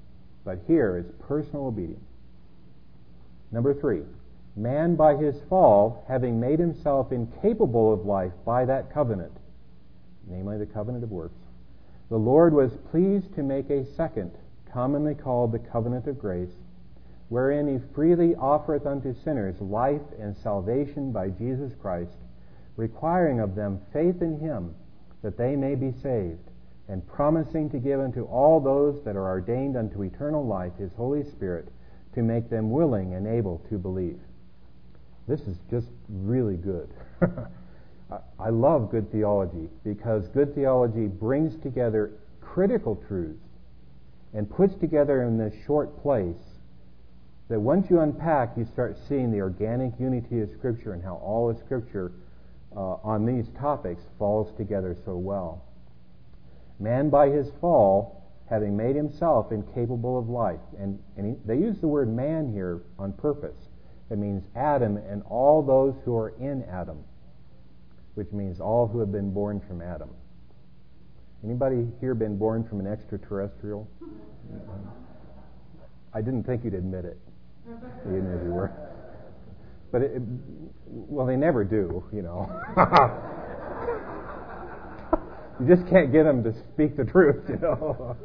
[0.44, 2.09] But here is personal obedience.
[3.52, 4.02] Number three,
[4.56, 9.32] man by his fall, having made himself incapable of life by that covenant,
[10.28, 11.38] namely the covenant of works,
[12.10, 14.32] the Lord was pleased to make a second,
[14.72, 16.52] commonly called the covenant of grace,
[17.28, 22.16] wherein he freely offereth unto sinners life and salvation by Jesus Christ,
[22.76, 24.74] requiring of them faith in him
[25.22, 26.50] that they may be saved,
[26.88, 31.22] and promising to give unto all those that are ordained unto eternal life his Holy
[31.22, 31.68] Spirit
[32.14, 34.18] to make them willing and able to believe.
[35.28, 36.88] This is just really good.
[38.38, 43.38] I love good theology because good theology brings together critical truths
[44.34, 46.36] and puts together in this short place
[47.48, 51.50] that once you unpack, you start seeing the organic unity of Scripture and how all
[51.50, 52.12] of Scripture
[52.76, 55.64] uh, on these topics falls together so well.
[56.78, 58.19] Man, by his fall,
[58.50, 62.82] having made himself incapable of life, and, and he, they use the word man here
[62.98, 63.68] on purpose.
[64.10, 66.98] It means Adam and all those who are in Adam,
[68.14, 70.10] which means all who have been born from Adam.
[71.44, 73.88] Anybody here been born from an extraterrestrial?
[76.12, 77.20] I didn't think you'd admit it.
[78.04, 78.72] You knew you were.
[79.92, 80.20] But it,
[80.86, 82.50] well, they never do, you know.
[85.60, 88.16] you just can't get them to speak the truth, you know.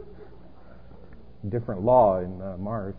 [1.50, 2.96] Different law in uh, Mars.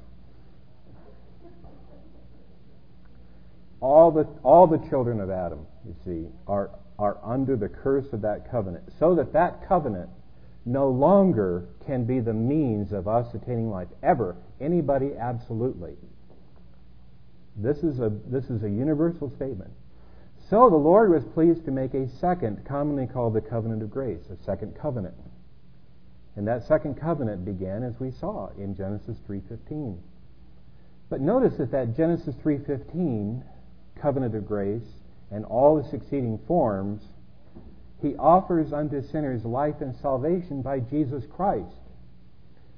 [3.80, 8.22] All the all the children of Adam, you see, are are under the curse of
[8.22, 10.08] that covenant, so that that covenant
[10.66, 14.36] no longer can be the means of us attaining life ever.
[14.60, 15.94] Anybody, absolutely.
[17.56, 19.70] This is a, this is a universal statement.
[20.50, 24.22] So the Lord was pleased to make a second, commonly called the covenant of grace,
[24.30, 25.14] a second covenant.
[26.36, 29.96] And that second covenant began, as we saw, in Genesis 3.15.
[31.08, 33.42] But notice that that Genesis 3.15
[34.00, 34.86] covenant of grace
[35.30, 37.02] and all the succeeding forms,
[38.02, 41.74] he offers unto sinners life and salvation by Jesus Christ.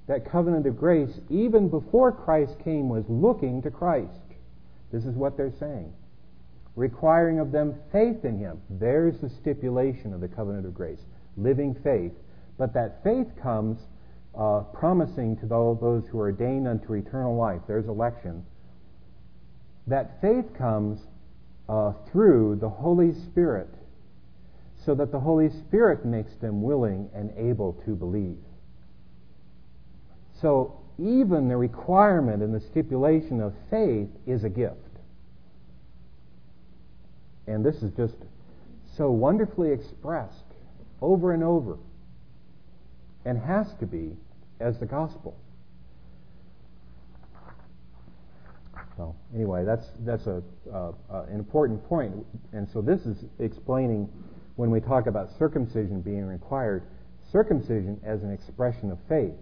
[0.07, 4.13] That covenant of grace, even before Christ came, was looking to Christ.
[4.93, 5.93] This is what they're saying.
[6.77, 8.61] Requiring of them faith in Him.
[8.71, 11.01] There's the stipulation of the covenant of grace.
[11.37, 12.13] Living faith.
[12.59, 13.79] But that faith comes
[14.37, 17.63] uh, promising to those who are ordained unto eternal life.
[17.67, 18.45] There's election.
[19.87, 21.01] That faith comes
[21.69, 23.69] uh, through the Holy Spirit,
[24.85, 28.39] so that the Holy Spirit makes them willing and able to believe.
[30.41, 34.77] So even the requirement and the stipulation of faith is a gift.
[37.47, 38.17] And this is just
[38.97, 40.45] so wonderfully expressed
[41.01, 41.79] over and over
[43.25, 44.17] and has to be
[44.61, 45.37] as the gospel.
[48.97, 50.43] So anyway, that's that's a
[50.73, 52.13] uh, uh, an important point.
[52.13, 54.09] point, and so this is explaining
[54.57, 56.83] when we talk about circumcision being required,
[57.31, 59.39] circumcision as an expression of faith.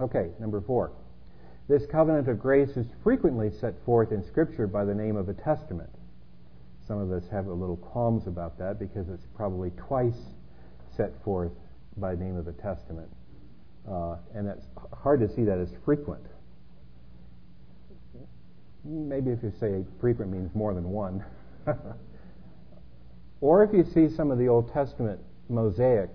[0.00, 0.92] Okay, number four.
[1.68, 5.34] This covenant of grace is frequently set forth in Scripture by the name of a
[5.34, 5.90] testament.
[6.88, 10.18] Some of us have a little qualms about that because it's probably twice
[10.96, 11.52] set forth
[11.96, 13.08] by name of the testament.
[13.90, 16.24] Uh, and it's hard to see that as frequent.
[18.84, 21.24] Maybe if you say frequent means more than one.
[23.40, 26.10] or if you see some of the Old Testament Mosaic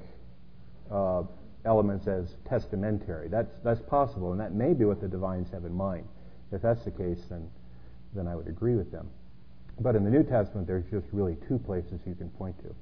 [0.92, 1.24] uh,
[1.66, 3.28] elements as testamentary.
[3.28, 6.08] That's, that's possible, and that may be what the divines have in mind.
[6.52, 7.50] If that's the case, then,
[8.14, 9.10] then I would agree with them.
[9.80, 12.74] But in the New Testament, there's just really two places you can point to.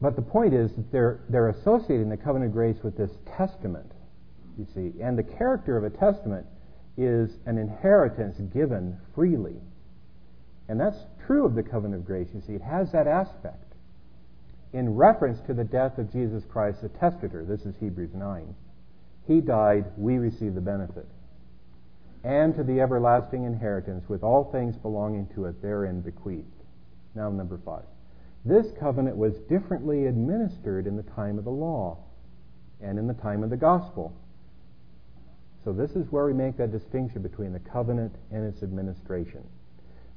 [0.00, 3.92] But the point is that they're, they're associating the covenant of grace with this testament,
[4.58, 5.00] you see.
[5.00, 6.46] And the character of a testament
[6.96, 9.56] is an inheritance given freely.
[10.68, 12.54] And that's true of the covenant of grace, you see.
[12.54, 13.74] It has that aspect
[14.72, 17.44] in reference to the death of Jesus Christ, the testator.
[17.44, 18.54] This is Hebrews 9.
[19.26, 21.06] He died, we receive the benefit.
[22.24, 26.46] And to the everlasting inheritance with all things belonging to it therein bequeathed.
[27.14, 27.84] Now, number five.
[28.46, 31.98] This covenant was differently administered in the time of the law
[32.80, 34.14] and in the time of the gospel.
[35.64, 39.42] So, this is where we make that distinction between the covenant and its administration.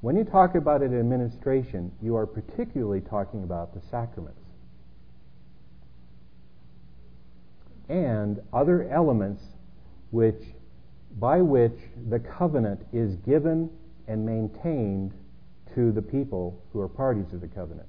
[0.01, 4.39] When you talk about an administration, you are particularly talking about the sacraments
[7.89, 9.41] and other elements
[10.11, 10.39] which
[11.19, 11.73] by which
[12.09, 13.71] the covenant is given
[14.07, 15.13] and maintained
[15.73, 17.87] to the people who are parties to the covenant.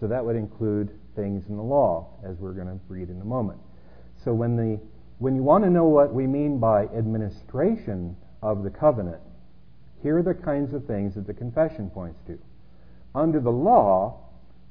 [0.00, 3.24] So that would include things in the law, as we're going to read in a
[3.24, 3.58] moment.
[4.24, 4.80] So when the
[5.18, 9.22] when you want to know what we mean by administration of the covenant,
[10.02, 12.38] here are the kinds of things that the confession points to.
[13.14, 14.20] Under the law,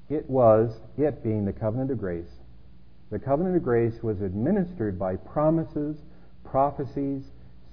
[0.07, 2.29] it was, it being the covenant of grace,
[3.11, 5.97] the covenant of grace was administered by promises,
[6.43, 7.23] prophecies,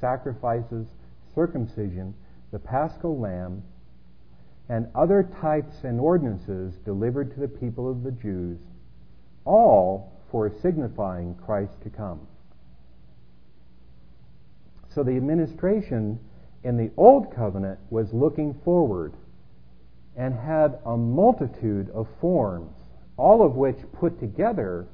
[0.00, 0.86] sacrifices,
[1.34, 2.14] circumcision,
[2.52, 3.62] the paschal lamb,
[4.68, 8.58] and other types and ordinances delivered to the people of the Jews,
[9.44, 12.20] all for signifying Christ to come.
[14.94, 16.18] So the administration
[16.64, 19.14] in the Old Covenant was looking forward
[20.16, 22.74] and had a multitude of forms,
[23.16, 24.86] all of which put together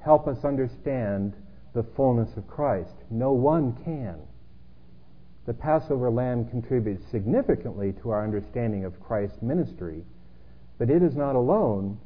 [0.00, 1.34] help us understand
[1.74, 2.94] the fullness of Christ.
[3.10, 4.16] No one can.
[5.46, 10.04] The Passover lamb contributes significantly to our understanding of Christ's ministry,
[10.78, 11.98] but it is not alone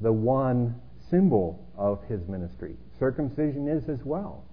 [0.00, 0.74] the one
[1.10, 2.76] symbol of his ministry.
[2.98, 4.44] Circumcision is as well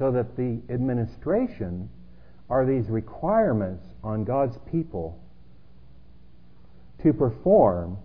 [0.00, 1.90] so that the administration
[2.48, 5.22] are these requirements on God's people
[7.02, 7.98] to perform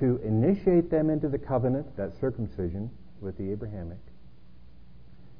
[0.00, 3.98] to initiate them into the covenant, that circumcision with the Abrahamic,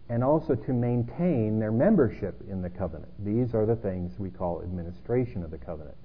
[0.09, 3.13] and also to maintain their membership in the covenant.
[3.25, 5.97] These are the things we call administration of the covenant.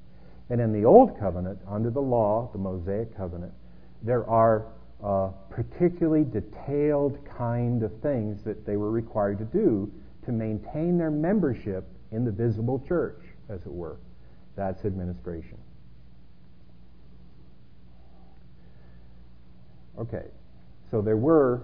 [0.49, 3.51] And in the Old Covenant, under the law, the Mosaic covenant,
[4.01, 4.67] there are
[5.03, 9.91] uh, particularly detailed kind of things that they were required to do
[10.25, 13.97] to maintain their membership in the visible church, as it were.
[14.55, 15.57] That's administration.
[19.99, 20.25] Okay,
[20.91, 21.63] so there were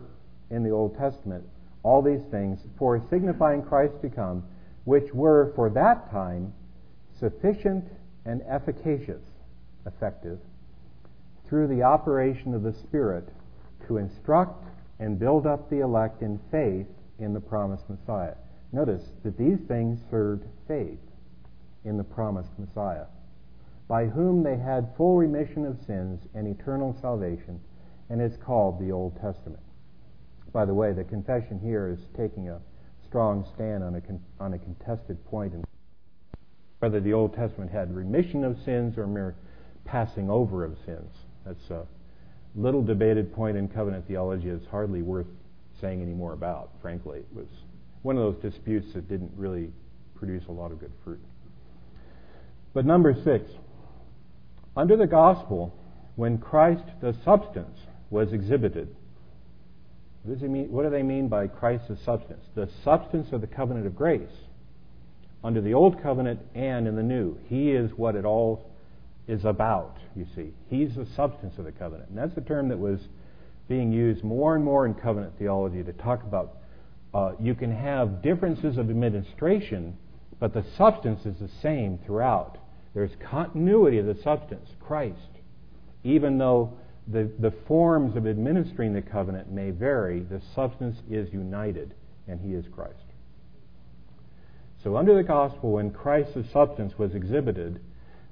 [0.49, 1.43] in the Old Testament
[1.83, 4.43] all these things for signifying Christ to come,
[4.85, 6.53] which were for that time
[7.19, 7.85] sufficient
[8.25, 9.21] and efficacious,
[9.85, 10.39] effective,
[11.47, 13.27] through the operation of the Spirit
[13.87, 14.65] to instruct
[14.99, 16.87] and build up the elect in faith
[17.19, 18.35] in the promised Messiah.
[18.71, 20.99] Notice that these things served faith
[21.85, 23.05] in the promised Messiah,
[23.87, 27.59] by whom they had full remission of sins and eternal salvation,
[28.09, 29.62] and is called the Old Testament.
[30.53, 32.59] By the way, the confession here is taking a
[33.07, 35.63] strong stand on a, con- on a contested point in
[36.79, 39.35] whether the Old Testament had remission of sins or mere
[39.85, 41.11] passing over of sins.
[41.45, 41.85] That's a
[42.55, 44.49] little debated point in covenant theology.
[44.49, 45.27] It's hardly worth
[45.81, 47.19] saying any more about, frankly.
[47.19, 47.47] It was
[48.01, 49.71] one of those disputes that didn't really
[50.15, 51.21] produce a lot of good fruit.
[52.73, 53.49] But number six,
[54.75, 55.73] under the gospel,
[56.15, 57.79] when Christ, the substance,
[58.09, 58.93] was exhibited,
[60.23, 62.45] What, he mean, what do they mean by Christ's substance?
[62.55, 64.31] The substance of the covenant of grace
[65.43, 67.37] under the old covenant and in the new.
[67.47, 68.71] He is what it all
[69.27, 70.53] is about, you see.
[70.69, 72.09] He's the substance of the covenant.
[72.09, 72.99] And that's a term that was
[73.67, 76.57] being used more and more in covenant theology to talk about
[77.13, 79.95] uh, you can have differences of administration,
[80.39, 82.57] but the substance is the same throughout.
[82.93, 85.19] There's continuity of the substance, Christ.
[86.03, 86.73] Even though
[87.07, 91.93] the, the forms of administering the covenant may vary, the substance is united,
[92.27, 93.05] and He is Christ.
[94.83, 97.79] So, under the gospel, when Christ's substance was exhibited,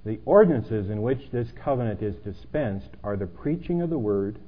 [0.06, 4.40] the ordinances in which this covenant is dispensed are the preaching of the word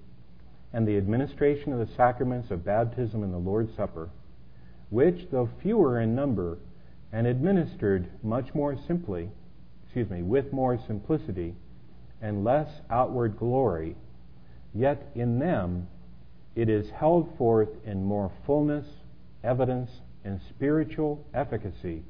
[0.74, 4.10] and the administration of the sacraments of baptism and the Lord's Supper,
[4.90, 6.58] which, though fewer in number
[7.12, 9.30] and administered much more simply,
[9.84, 11.56] excuse me, with more simplicity
[12.22, 13.96] and less outward glory,
[14.74, 15.88] yet in them
[16.56, 18.86] it is held forth in more fullness,
[19.44, 19.90] evidence,
[20.24, 22.04] and spiritual efficacy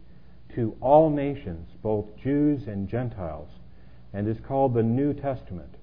[0.56, 3.50] to all nations, both Jews and Gentiles,
[4.14, 5.76] and is called the New Testament.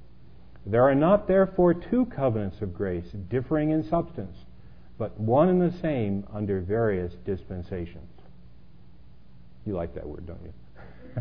[0.67, 4.37] There are not therefore two covenants of grace, differing in substance,
[4.99, 8.11] but one and the same under various dispensations.
[9.65, 10.53] You like that word, don't you?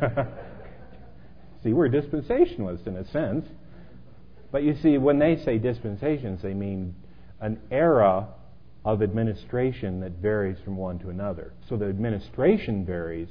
[1.64, 3.46] see, we're dispensationalists in a sense.
[4.52, 6.96] But you see, when they say dispensations, they mean
[7.40, 8.28] an era
[8.84, 11.54] of administration that varies from one to another.
[11.68, 13.30] So the administration varies,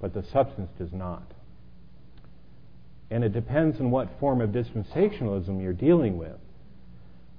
[0.00, 1.32] but the substance does not.
[3.10, 6.38] And it depends on what form of dispensationalism you're dealing with.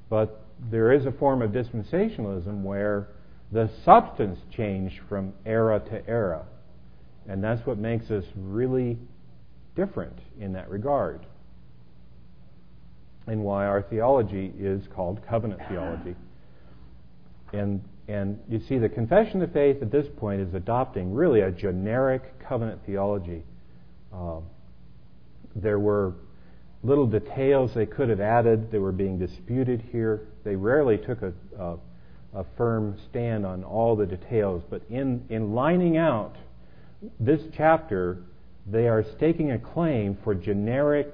[0.10, 3.08] But there is a form of dispensationalism where
[3.52, 6.46] the substance changed from era to era.
[7.28, 8.98] And that's what makes us really
[9.76, 11.26] different in that regard.
[13.28, 16.16] And why our theology is called covenant theology.
[17.54, 21.52] And, and you see, the confession of faith at this point is adopting really a
[21.52, 23.44] generic covenant theology.
[24.14, 24.40] Uh,
[25.56, 26.14] there were
[26.84, 30.28] little details they could have added that were being disputed here.
[30.44, 31.78] They rarely took a, a,
[32.36, 36.36] a firm stand on all the details, but in, in lining out
[37.20, 38.24] this chapter,
[38.70, 41.14] they are staking a claim for generic,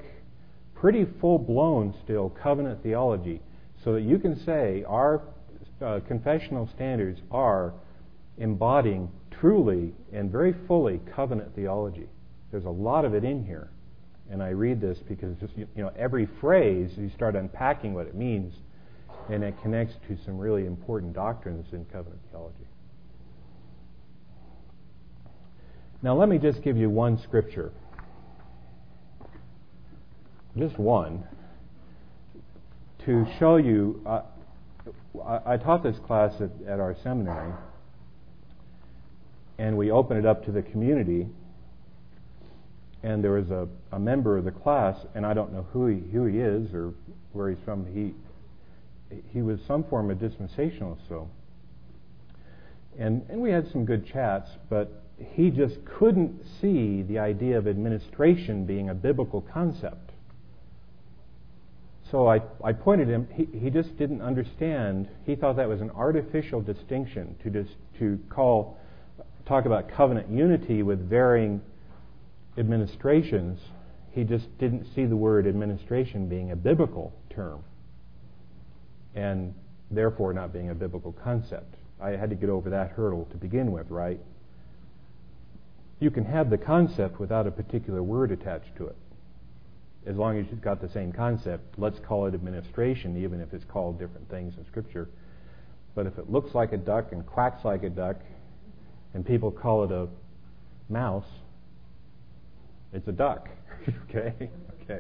[0.80, 3.42] pretty full blown still covenant theology,
[3.84, 5.22] so that you can say our
[5.82, 7.74] uh, confessional standards are
[8.38, 12.08] embodying truly and very fully covenant theology.
[12.52, 13.70] There's a lot of it in here.
[14.32, 18.16] And I read this because just you know every phrase you start unpacking what it
[18.16, 18.54] means,
[19.30, 22.68] and it connects to some really important doctrines in covenant theology.
[26.02, 27.72] Now let me just give you one scripture,
[30.58, 31.24] just one,
[33.06, 34.02] to show you.
[34.06, 34.22] Uh,
[35.26, 37.54] I, I, taught this class at, at our seminary,
[39.58, 41.28] and we opened it up to the community
[43.04, 46.00] and there was a, a member of the class, and I don't know who he,
[46.12, 46.94] who he is or
[47.32, 47.86] where he's from.
[47.94, 48.14] He
[49.32, 51.30] he was some form of dispensationalist, so.
[52.98, 57.68] And and we had some good chats, but he just couldn't see the idea of
[57.68, 60.09] administration being a biblical concept.
[62.12, 65.10] So I, I pointed him, he, he just didn't understand.
[65.26, 68.80] He thought that was an artificial distinction to, just, to call,
[69.48, 71.62] talk about covenant unity with varying
[72.58, 73.60] administrations,
[74.12, 77.64] he just didn't see the word administration being a biblical term
[79.16, 79.54] and
[79.92, 81.76] therefore not being a biblical concept.
[82.02, 84.20] I had to get over that hurdle to begin with, right?
[86.00, 88.96] You can have the concept without a particular word attached to it.
[90.10, 93.64] As long as you've got the same concept, let's call it administration, even if it's
[93.64, 95.08] called different things in Scripture.
[95.94, 98.16] But if it looks like a duck and quacks like a duck,
[99.14, 100.08] and people call it a
[100.92, 101.28] mouse,
[102.92, 103.50] it's a duck.
[104.10, 104.50] okay?
[104.82, 105.00] Okay.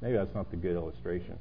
[0.00, 1.36] Maybe that's not the good illustration.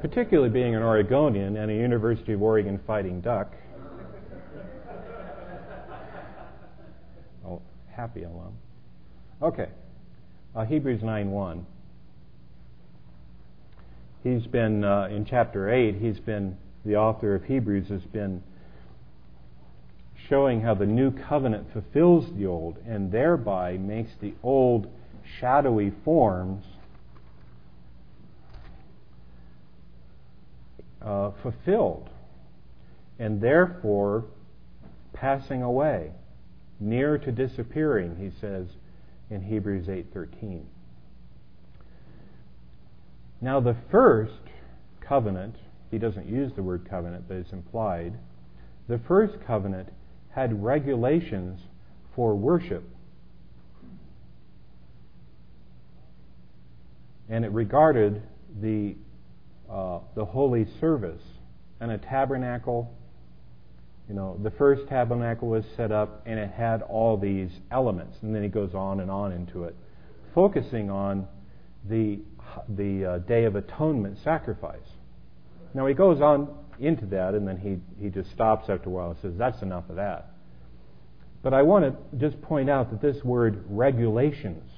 [0.00, 3.52] Particularly being an Oregonian and a University of Oregon fighting duck.
[7.94, 8.56] Happy alum.
[9.42, 9.68] Okay.
[10.54, 11.64] Uh, Hebrews 9:1.
[14.22, 15.96] He's been uh, in chapter 8.
[15.96, 18.42] He's been the author of Hebrews has been
[20.28, 24.86] showing how the new covenant fulfills the old and thereby makes the old
[25.40, 26.64] shadowy forms
[31.02, 32.08] uh, fulfilled
[33.18, 34.24] and therefore
[35.12, 36.10] passing away
[36.80, 38.66] near to disappearing he says
[39.30, 40.64] in hebrews 8.13
[43.40, 44.32] Now, the first
[45.00, 45.56] covenant,
[45.90, 48.14] he doesn't use the word covenant, but it's implied.
[48.88, 49.90] The first covenant
[50.30, 51.60] had regulations
[52.14, 52.84] for worship.
[57.28, 58.22] And it regarded
[58.60, 58.96] the,
[59.70, 61.22] uh, the holy service
[61.80, 62.94] and a tabernacle.
[64.08, 68.16] You know, the first tabernacle was set up and it had all these elements.
[68.22, 69.74] And then he goes on and on into it,
[70.34, 71.26] focusing on
[71.88, 72.20] the,
[72.68, 74.78] the uh, Day of Atonement sacrifice.
[75.72, 79.10] Now he goes on into that and then he, he just stops after a while
[79.10, 80.30] and says, that's enough of that.
[81.42, 84.70] But I want to just point out that this word regulations,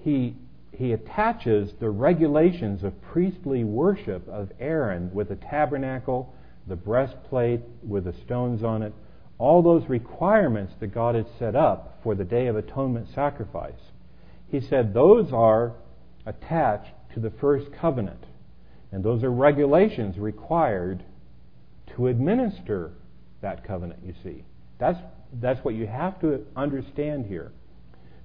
[0.00, 0.36] he,
[0.72, 6.34] he attaches the regulations of priestly worship of Aaron with the tabernacle,
[6.66, 8.92] the breastplate with the stones on it,
[9.38, 13.90] all those requirements that God had set up for the Day of Atonement sacrifice.
[14.48, 15.72] He said those are
[16.26, 18.24] attached to the first covenant.
[18.92, 21.02] And those are regulations required
[21.96, 22.92] to administer
[23.40, 24.44] that covenant, you see.
[24.78, 24.98] That's,
[25.40, 27.52] that's what you have to understand here.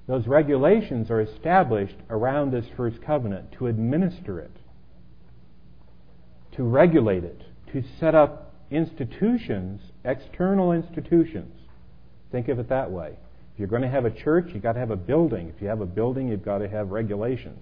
[0.07, 4.55] Those regulations are established around this first covenant to administer it,
[6.53, 7.41] to regulate it,
[7.73, 11.53] to set up institutions, external institutions.
[12.31, 13.17] Think of it that way.
[13.53, 15.51] If you're going to have a church, you've got to have a building.
[15.55, 17.59] If you have a building, you've got to have regulations.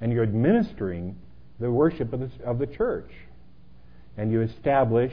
[0.00, 1.16] And you're administering
[1.58, 3.10] the worship of the, of the church.
[4.16, 5.12] And you establish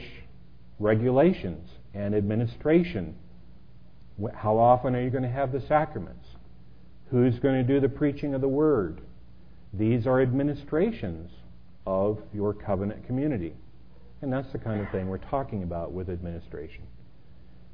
[0.78, 3.16] regulations and administration.
[4.34, 6.26] How often are you going to have the sacraments?
[7.10, 9.00] Who's going to do the preaching of the word?
[9.72, 11.30] These are administrations
[11.86, 13.54] of your covenant community.
[14.20, 16.82] And that's the kind of thing we're talking about with administration.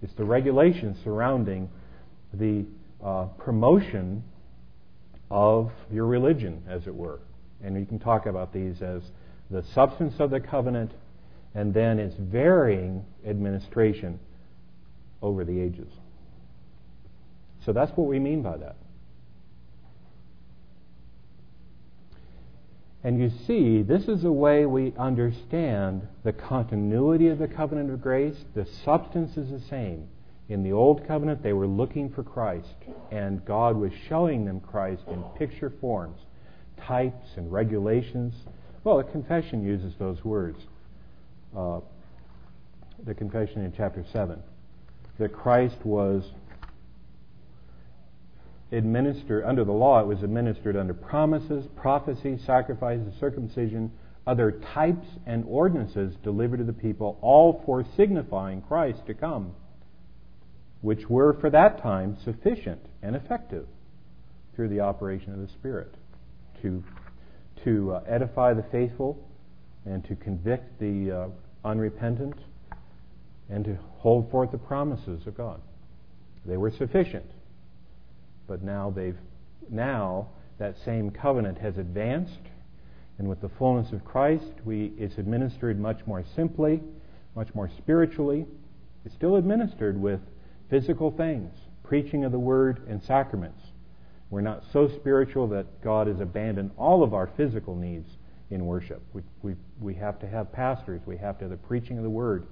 [0.03, 1.71] It's the regulations surrounding
[2.35, 2.67] the
[3.03, 4.23] uh, promotion
[5.31, 7.21] of your religion, as it were.
[7.63, 9.03] And you can talk about these as
[9.51, 10.93] the substance of the covenant
[11.55, 14.19] and then its varying administration
[15.23, 15.91] over the ages.
[17.65, 18.77] So that's what we mean by that.
[23.05, 28.01] And you see, this is a way we understand the continuity of the covenant of
[28.01, 28.37] grace.
[28.55, 30.09] The substance is the same.
[30.49, 32.75] In the Old Covenant, they were looking for Christ,
[33.11, 36.19] and God was showing them Christ in picture forms,
[36.81, 38.35] types and regulations.
[38.85, 40.59] Well, the confession uses those words.
[41.57, 41.81] Uh,
[43.05, 44.43] the confession in chapter 7
[45.19, 46.25] that Christ was
[48.75, 53.93] administered under the law, it was administered under promises, prophecy, sacrifices, circumcision,
[54.27, 59.55] other types and ordinances delivered to the people, all for signifying Christ to come
[60.85, 63.66] which were for that time sufficient and effective
[64.55, 65.95] through the operation of the Spirit
[66.61, 66.85] to,
[67.64, 69.18] to uh, edify the faithful
[69.87, 72.37] and to convict the uh, unrepentant
[73.49, 75.59] and to hold forth the promises of God.
[76.45, 77.25] They were sufficient.
[78.47, 79.19] But now they've
[79.71, 80.29] now
[80.59, 82.41] that same covenant has advanced,
[83.19, 86.83] and with the fullness of Christ, we, it's administered much more simply,
[87.35, 88.47] much more spiritually.
[89.05, 90.21] It's still administered with
[90.71, 93.61] physical things, preaching of the word and sacraments.
[94.31, 98.09] We're not so spiritual that God has abandoned all of our physical needs
[98.51, 99.03] in worship.
[99.13, 101.01] We, we, we have to have pastors.
[101.07, 102.47] We have to have the preaching of the word,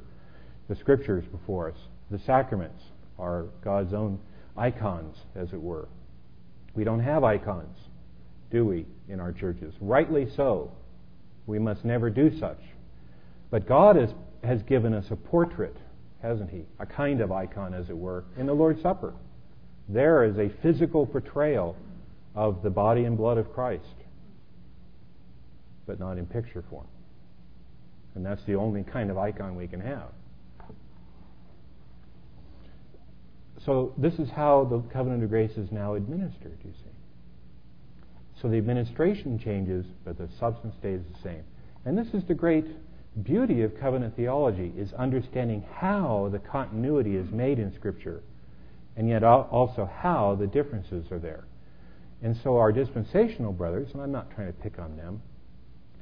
[0.68, 1.78] the scriptures before us.
[2.11, 2.82] The sacraments
[3.18, 4.18] are God's own
[4.57, 5.88] icons, as it were.
[6.74, 7.76] We don't have icons,
[8.50, 9.74] do we, in our churches?
[9.80, 10.72] Rightly so.
[11.46, 12.61] We must never do such.
[13.50, 14.11] But God has,
[14.44, 15.76] has given us a portrait
[16.22, 16.62] hasn't he?
[16.78, 19.12] A kind of icon, as it were, in the Lord's Supper.
[19.88, 21.76] There is a physical portrayal
[22.34, 23.84] of the body and blood of Christ,
[25.86, 26.86] but not in picture form.
[28.14, 30.09] And that's the only kind of icon we can have.
[33.64, 36.90] So, this is how the covenant of grace is now administered, you see.
[38.40, 41.44] So, the administration changes, but the substance stays the same.
[41.84, 42.66] And this is the great
[43.22, 48.22] beauty of covenant theology is understanding how the continuity is made in Scripture,
[48.96, 51.44] and yet also how the differences are there.
[52.22, 55.20] And so our dispensational brothers, and I'm not trying to pick on them,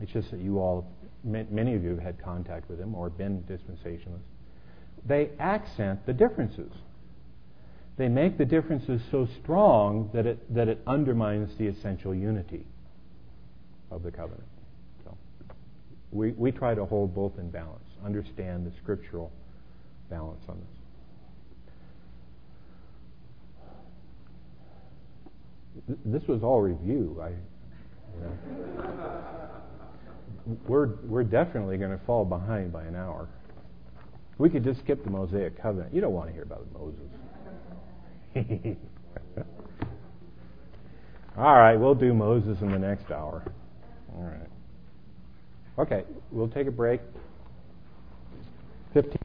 [0.00, 0.86] it's just that you all,
[1.24, 4.20] many of you have had contact with them or been dispensationalists,
[5.04, 6.72] they accent the differences.
[7.96, 12.64] They make the differences so strong that it, that it undermines the essential unity
[13.90, 14.48] of the covenant
[15.04, 15.16] So
[16.12, 19.30] we, we try to hold both in balance, understand the scriptural
[20.08, 20.66] balance on this.
[26.04, 27.22] This was all review.
[27.22, 27.30] I,
[30.66, 33.28] we're we're definitely going to fall behind by an hour.
[34.38, 35.94] We could just skip the Mosaic covenant.
[35.94, 37.19] You don't want to hear about Moses.
[41.36, 43.42] All right, we'll do Moses in the next hour.
[44.14, 44.48] All right.
[45.78, 47.00] Okay, we'll take a break.
[48.94, 49.16] 15